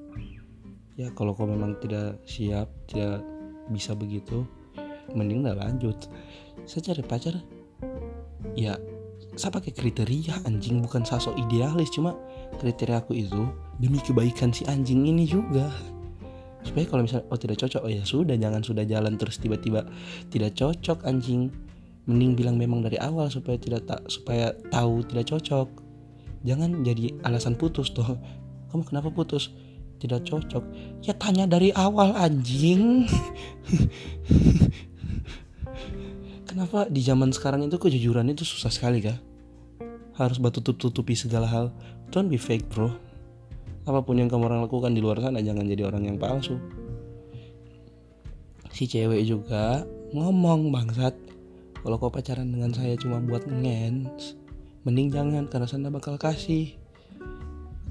ya 1.01 1.11
kalau 1.17 1.35
kau 1.35 1.49
memang 1.49 1.81
tidak 1.83 2.23
siap 2.29 2.71
tidak 2.87 3.25
bisa 3.73 3.97
begitu 3.97 4.45
mending 5.17 5.43
udah 5.43 5.59
lanjut. 5.59 6.07
Saya 6.69 6.93
cari 6.93 7.03
pacar 7.03 7.35
ya 8.55 8.77
saya 9.35 9.51
pakai 9.55 9.73
kriteria 9.73 10.45
anjing 10.45 10.85
bukan 10.85 11.03
sosok 11.03 11.35
idealis. 11.49 11.91
Cuma 11.91 12.15
kriteria 12.61 13.01
aku 13.01 13.17
itu 13.17 13.49
demi 13.81 13.99
kebaikan 14.05 14.53
si 14.53 14.69
anjing 14.69 15.09
ini 15.09 15.25
juga 15.25 15.73
supaya 16.69 16.85
kalau 16.85 17.03
misalnya 17.09 17.25
oh 17.33 17.39
tidak 17.41 17.57
cocok 17.65 17.81
oh 17.81 17.91
ya 17.91 18.05
sudah 18.05 18.37
jangan 18.37 18.61
sudah 18.61 18.85
jalan 18.85 19.17
terus 19.17 19.41
tiba-tiba 19.41 19.89
tidak 20.29 20.53
cocok 20.53 21.09
anjing. 21.09 21.49
Mending 22.09 22.41
bilang 22.41 22.57
memang 22.57 22.81
dari 22.81 22.97
awal 22.97 23.29
supaya 23.29 23.61
tidak 23.61 23.85
tak 23.85 24.01
supaya 24.09 24.53
tahu 24.73 25.05
tidak 25.09 25.29
cocok. 25.29 25.69
Jangan 26.45 26.81
jadi 26.85 27.13
alasan 27.25 27.57
putus 27.57 27.93
tuh 27.93 28.05
kamu 28.73 28.85
kenapa 28.85 29.09
putus? 29.09 29.53
Tidak 29.99 30.23
cocok. 30.23 30.63
Ya 31.03 31.11
tanya 31.17 31.51
dari 31.51 31.75
awal 31.75 32.15
anjing. 32.15 33.03
Kenapa 36.49 36.87
di 36.87 37.03
zaman 37.03 37.35
sekarang 37.35 37.67
itu 37.67 37.77
kejujuran 37.83 38.31
itu 38.31 38.47
susah 38.47 38.71
sekali 38.71 39.03
kah? 39.03 39.19
Harus 40.15 40.39
batu 40.39 40.63
tutup 40.63 40.95
tutupi 40.95 41.19
segala 41.19 41.51
hal. 41.51 41.75
Don't 42.15 42.31
be 42.31 42.39
fake 42.39 42.71
bro 42.71 43.08
apa 43.89 44.05
pun 44.05 44.21
yang 44.21 44.29
kamu 44.29 44.53
orang 44.53 44.61
lakukan 44.69 44.93
di 44.93 45.01
luar 45.01 45.25
sana 45.25 45.41
jangan 45.41 45.65
jadi 45.65 45.89
orang 45.89 46.05
yang 46.05 46.17
palsu. 46.21 46.61
Si 48.69 48.85
cewek 48.85 49.25
juga 49.25 49.89
ngomong 50.13 50.69
bangsat 50.69 51.17
kalau 51.81 51.97
kau 51.97 52.13
pacaran 52.13 52.53
dengan 52.53 52.69
saya 52.77 53.01
cuma 53.01 53.17
buat 53.17 53.49
ngens 53.49 54.37
mending 54.85 55.09
jangan 55.09 55.45
karena 55.49 55.65
sana 55.65 55.89
bakal 55.89 56.21
kasih. 56.21 56.77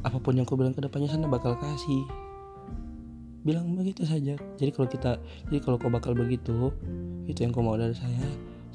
Apa 0.06 0.22
pun 0.22 0.38
yang 0.38 0.46
kau 0.46 0.54
bilang 0.54 0.78
ke 0.78 0.86
depannya 0.86 1.10
sana 1.10 1.26
bakal 1.26 1.58
kasih. 1.58 2.06
Bilang 3.42 3.74
begitu 3.74 4.06
saja. 4.06 4.38
Jadi 4.38 4.72
kalau 4.72 4.86
kita 4.86 5.18
jadi 5.50 5.60
kalau 5.66 5.82
kau 5.82 5.90
bakal 5.90 6.14
begitu 6.14 6.70
itu 7.26 7.40
yang 7.42 7.50
kau 7.50 7.66
mau 7.66 7.74
dari 7.74 7.98
saya 7.98 8.28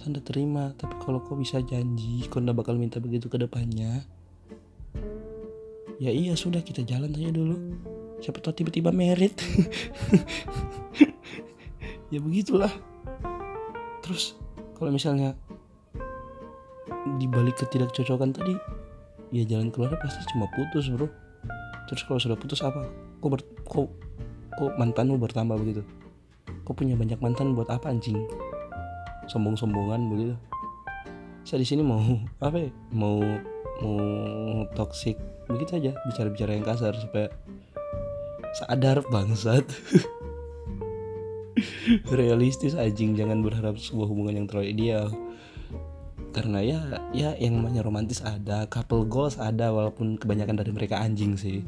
saya 0.02 0.18
terima. 0.26 0.74
Tapi 0.74 0.98
kalau 0.98 1.22
kau 1.22 1.38
bisa 1.38 1.62
janji 1.62 2.26
kau 2.26 2.42
ndak 2.42 2.58
bakal 2.58 2.74
minta 2.74 2.98
begitu 2.98 3.30
ke 3.30 3.38
depannya 3.38 4.02
ya 6.02 6.10
iya 6.10 6.34
sudah 6.34 6.66
kita 6.66 6.82
jalan 6.82 7.14
saja 7.14 7.30
dulu. 7.30 7.54
Siapa 8.18 8.42
tahu 8.42 8.58
tiba-tiba 8.58 8.90
merit. 8.90 9.38
Ya 12.12 12.20
begitulah. 12.20 12.68
Terus 14.04 14.36
kalau 14.76 14.92
misalnya 14.92 15.32
dibalik 17.16 17.56
ketidakcocokan 17.56 18.36
tadi 18.36 18.52
ya 19.32 19.48
jalan 19.48 19.72
keluar 19.72 19.96
pasti 19.96 20.20
cuma 20.36 20.44
putus 20.52 20.92
bro. 20.92 21.08
Terus 21.88 22.04
kalau 22.04 22.20
sudah 22.20 22.36
putus 22.36 22.60
apa? 22.60 22.84
Kok 23.24 23.30
ber, 23.32 23.40
kok 23.64 23.88
kok 24.60 24.72
mantanmu 24.76 25.16
bertambah 25.16 25.56
begitu? 25.56 25.80
Kok 26.68 26.76
punya 26.76 27.00
banyak 27.00 27.16
mantan 27.24 27.56
buat 27.56 27.72
apa 27.72 27.88
anjing? 27.88 28.20
Sombong-sombongan 29.32 30.12
begitu. 30.12 30.34
Saya 31.48 31.64
di 31.64 31.66
sini 31.66 31.80
mau 31.80 31.96
apa 32.44 32.60
ya? 32.60 32.70
Mau 32.92 33.24
mau 33.80 33.96
toxic 34.76 35.16
begitu 35.54 35.78
aja 35.78 35.92
bicara-bicara 36.08 36.56
yang 36.56 36.66
kasar 36.66 36.92
supaya 36.96 37.28
sadar 38.56 39.00
bangsat. 39.08 39.64
Realistis 42.16 42.72
anjing 42.76 43.12
jangan 43.16 43.44
berharap 43.44 43.76
sebuah 43.76 44.08
hubungan 44.08 44.44
yang 44.44 44.46
terlalu 44.48 44.72
ideal. 44.72 45.12
Karena 46.32 46.64
ya 46.64 46.80
ya 47.12 47.36
yang 47.36 47.60
namanya 47.60 47.84
romantis 47.84 48.24
ada 48.24 48.64
couple 48.68 49.04
goals 49.04 49.36
ada 49.36 49.68
walaupun 49.68 50.16
kebanyakan 50.16 50.56
dari 50.56 50.72
mereka 50.72 51.00
anjing 51.00 51.36
sih. 51.36 51.60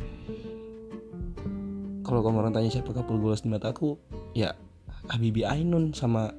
Kalau 2.04 2.20
kamu 2.20 2.44
orang 2.44 2.52
tanya 2.52 2.72
siapa 2.72 2.92
couple 2.92 3.20
goals 3.20 3.44
di 3.44 3.52
mata 3.52 3.72
aku 3.72 3.96
ya 4.36 4.56
Habibi 5.08 5.44
Ainun 5.44 5.92
sama 5.92 6.32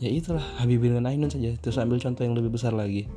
ya 0.00 0.08
itulah 0.08 0.44
Habibi 0.60 0.92
dengan 0.92 1.12
Ainun 1.12 1.28
saja. 1.28 1.52
Terus 1.60 1.76
ambil 1.76 2.00
contoh 2.00 2.24
yang 2.24 2.36
lebih 2.36 2.56
besar 2.56 2.72
lagi 2.72 3.08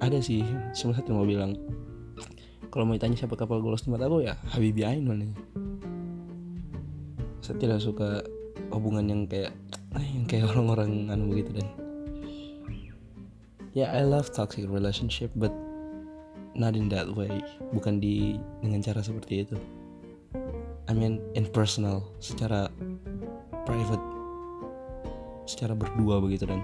ada 0.00 0.18
sih 0.18 0.40
cuma 0.80 0.96
satu 0.96 1.12
mau 1.12 1.28
bilang. 1.28 1.54
Kalau 2.70 2.86
mau 2.86 2.94
ditanya 2.96 3.18
siapa 3.18 3.36
kapal 3.36 3.60
golos 3.60 3.82
tempat 3.82 4.06
aku 4.06 4.24
ya 4.24 4.38
Habibie 4.56 4.86
Ainun 4.88 5.26
nih. 5.26 5.32
Saya 7.44 7.56
tidak 7.60 7.84
suka 7.84 8.24
hubungan 8.72 9.04
yang 9.10 9.22
kayak 9.26 9.52
eh, 9.98 10.06
yang 10.16 10.24
kayak 10.24 10.48
orang-orang 10.54 11.12
anu 11.12 11.36
begitu 11.36 11.60
dan. 11.60 11.68
Ya 13.70 13.86
yeah, 13.86 13.88
I 13.92 14.02
love 14.02 14.32
toxic 14.34 14.66
relationship 14.66 15.30
but 15.36 15.52
not 16.56 16.74
in 16.78 16.88
that 16.90 17.10
way. 17.12 17.42
Bukan 17.74 18.00
di 18.00 18.40
dengan 18.64 18.80
cara 18.80 19.04
seperti 19.04 19.46
itu. 19.46 19.56
I 20.88 20.92
mean 20.96 21.20
in 21.36 21.44
personal 21.50 22.08
secara 22.22 22.72
private. 23.68 24.02
Secara 25.44 25.74
berdua 25.74 26.22
begitu 26.22 26.46
dan 26.46 26.62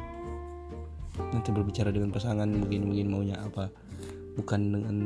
nanti 1.33 1.51
berbicara 1.53 1.91
dengan 1.93 2.13
pasangan 2.13 2.49
begini-begini 2.49 3.09
maunya 3.09 3.37
apa. 3.41 3.69
Bukan 4.37 4.61
dengan 4.73 4.97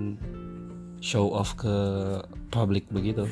show 1.01 1.33
off 1.33 1.57
ke 1.57 1.75
publik 2.53 2.87
begitu. 2.93 3.25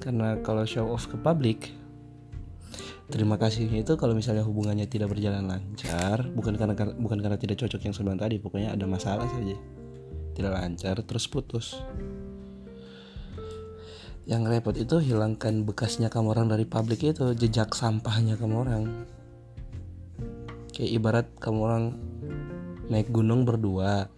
Karena 0.00 0.40
kalau 0.40 0.64
show 0.64 0.88
off 0.88 1.06
ke 1.08 1.16
publik 1.20 1.72
terima 3.04 3.36
kasih 3.36 3.68
itu 3.68 4.00
kalau 4.00 4.16
misalnya 4.16 4.40
hubungannya 4.40 4.88
tidak 4.88 5.12
berjalan 5.12 5.44
lancar 5.44 6.24
bukan 6.32 6.56
karena 6.56 6.72
bukan 6.96 7.20
karena 7.20 7.36
tidak 7.36 7.60
cocok 7.60 7.84
yang 7.84 7.92
sebelum 7.92 8.16
tadi 8.16 8.40
pokoknya 8.40 8.72
ada 8.72 8.88
masalah 8.88 9.28
saja. 9.28 9.56
Tidak 10.34 10.50
lancar 10.50 10.98
terus 11.04 11.30
putus. 11.30 11.78
Yang 14.24 14.42
repot 14.48 14.76
itu 14.80 14.96
hilangkan 15.04 15.68
bekasnya 15.68 16.08
kamu 16.08 16.32
orang 16.32 16.48
dari 16.48 16.64
publik 16.64 17.04
itu 17.04 17.36
jejak 17.36 17.76
sampahnya 17.76 18.40
kamu 18.40 18.56
orang 18.64 18.82
kayak 20.74 20.90
ibarat 20.90 21.26
kamu 21.38 21.58
orang 21.62 21.84
naik 22.90 23.08
gunung 23.14 23.46
berdua 23.46 24.10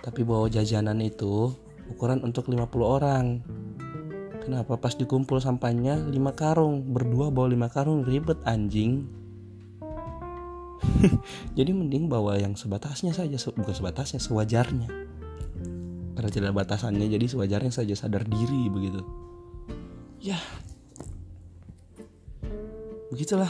tapi 0.00 0.24
bawa 0.24 0.48
jajanan 0.48 0.96
itu 1.04 1.52
ukuran 1.92 2.24
untuk 2.24 2.48
50 2.48 2.64
orang. 2.80 3.44
Kenapa 4.40 4.80
pas 4.80 4.96
dikumpul 4.96 5.36
sampahnya 5.44 6.00
5 6.00 6.16
karung? 6.32 6.88
Berdua 6.88 7.28
bawa 7.28 7.52
5 7.52 7.68
karung 7.68 8.00
ribet 8.00 8.40
anjing. 8.48 9.04
Jadi 11.58 11.70
mending 11.76 12.08
bawa 12.08 12.40
yang 12.40 12.56
sebatasnya 12.56 13.12
saja 13.12 13.36
bukan 13.52 13.76
sebatasnya 13.76 14.16
sewajarnya. 14.24 14.88
Karena 16.16 16.30
tidak 16.36 16.52
batasannya 16.52 17.08
jadi 17.08 17.32
sewajarnya 17.32 17.72
saja 17.72 17.96
sadar 17.96 18.28
diri 18.28 18.68
begitu. 18.68 19.00
Ya. 20.20 20.36
Begitulah 23.08 23.48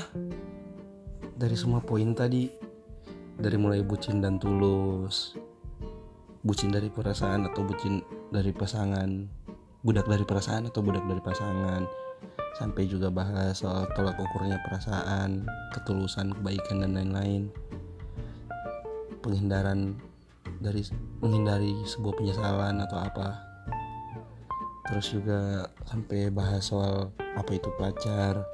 dari 1.40 1.56
semua 1.56 1.80
poin 1.80 2.12
tadi. 2.12 2.52
Dari 3.40 3.56
mulai 3.56 3.80
bucin 3.80 4.20
dan 4.20 4.36
tulus 4.36 5.32
bucin 6.40 6.72
dari 6.72 6.92
perasaan 6.92 7.48
atau 7.48 7.64
bucin 7.64 8.00
dari 8.32 8.52
pasangan 8.52 9.28
budak 9.80 10.04
dari 10.08 10.24
perasaan 10.28 10.68
atau 10.68 10.84
budak 10.84 11.04
dari 11.08 11.22
pasangan. 11.24 11.88
Sampai 12.56 12.84
juga 12.84 13.08
bahas 13.08 13.64
soal 13.64 13.88
tolak 13.96 14.20
ukurnya 14.20 14.60
perasaan 14.68 15.48
ketulusan 15.72 16.36
kebaikan 16.36 16.84
dan 16.84 16.92
lain-lain. 16.92 17.48
Penghindaran 19.24 19.96
dari 20.60 20.84
menghindari 21.24 21.72
sebuah 21.88 22.14
penyesalan 22.20 22.84
atau 22.84 22.98
apa. 23.00 23.28
Terus 24.92 25.06
juga 25.16 25.70
sampai 25.88 26.28
bahas 26.28 26.68
soal 26.68 27.08
apa 27.16 27.50
itu 27.56 27.72
pacar 27.80 28.44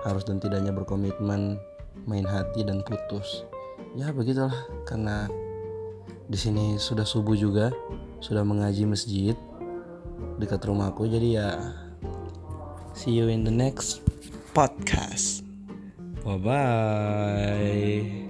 harus 0.00 0.24
dan 0.24 0.38
tidaknya 0.38 0.70
berkomitmen 0.70 1.58
main 2.10 2.26
hati 2.26 2.66
dan 2.66 2.82
putus. 2.82 3.46
Ya 3.94 4.10
begitulah. 4.10 4.66
Karena 4.82 5.30
di 6.26 6.38
sini 6.38 6.74
sudah 6.78 7.06
subuh 7.06 7.38
juga 7.38 7.70
sudah 8.18 8.42
mengaji 8.46 8.86
masjid 8.86 9.34
dekat 10.38 10.62
rumahku 10.62 11.08
jadi 11.10 11.28
ya 11.42 11.48
see 12.94 13.18
you 13.18 13.26
in 13.26 13.42
the 13.42 13.50
next 13.50 14.04
podcast. 14.54 15.42
Bye 16.22 16.38
bye 16.38 18.29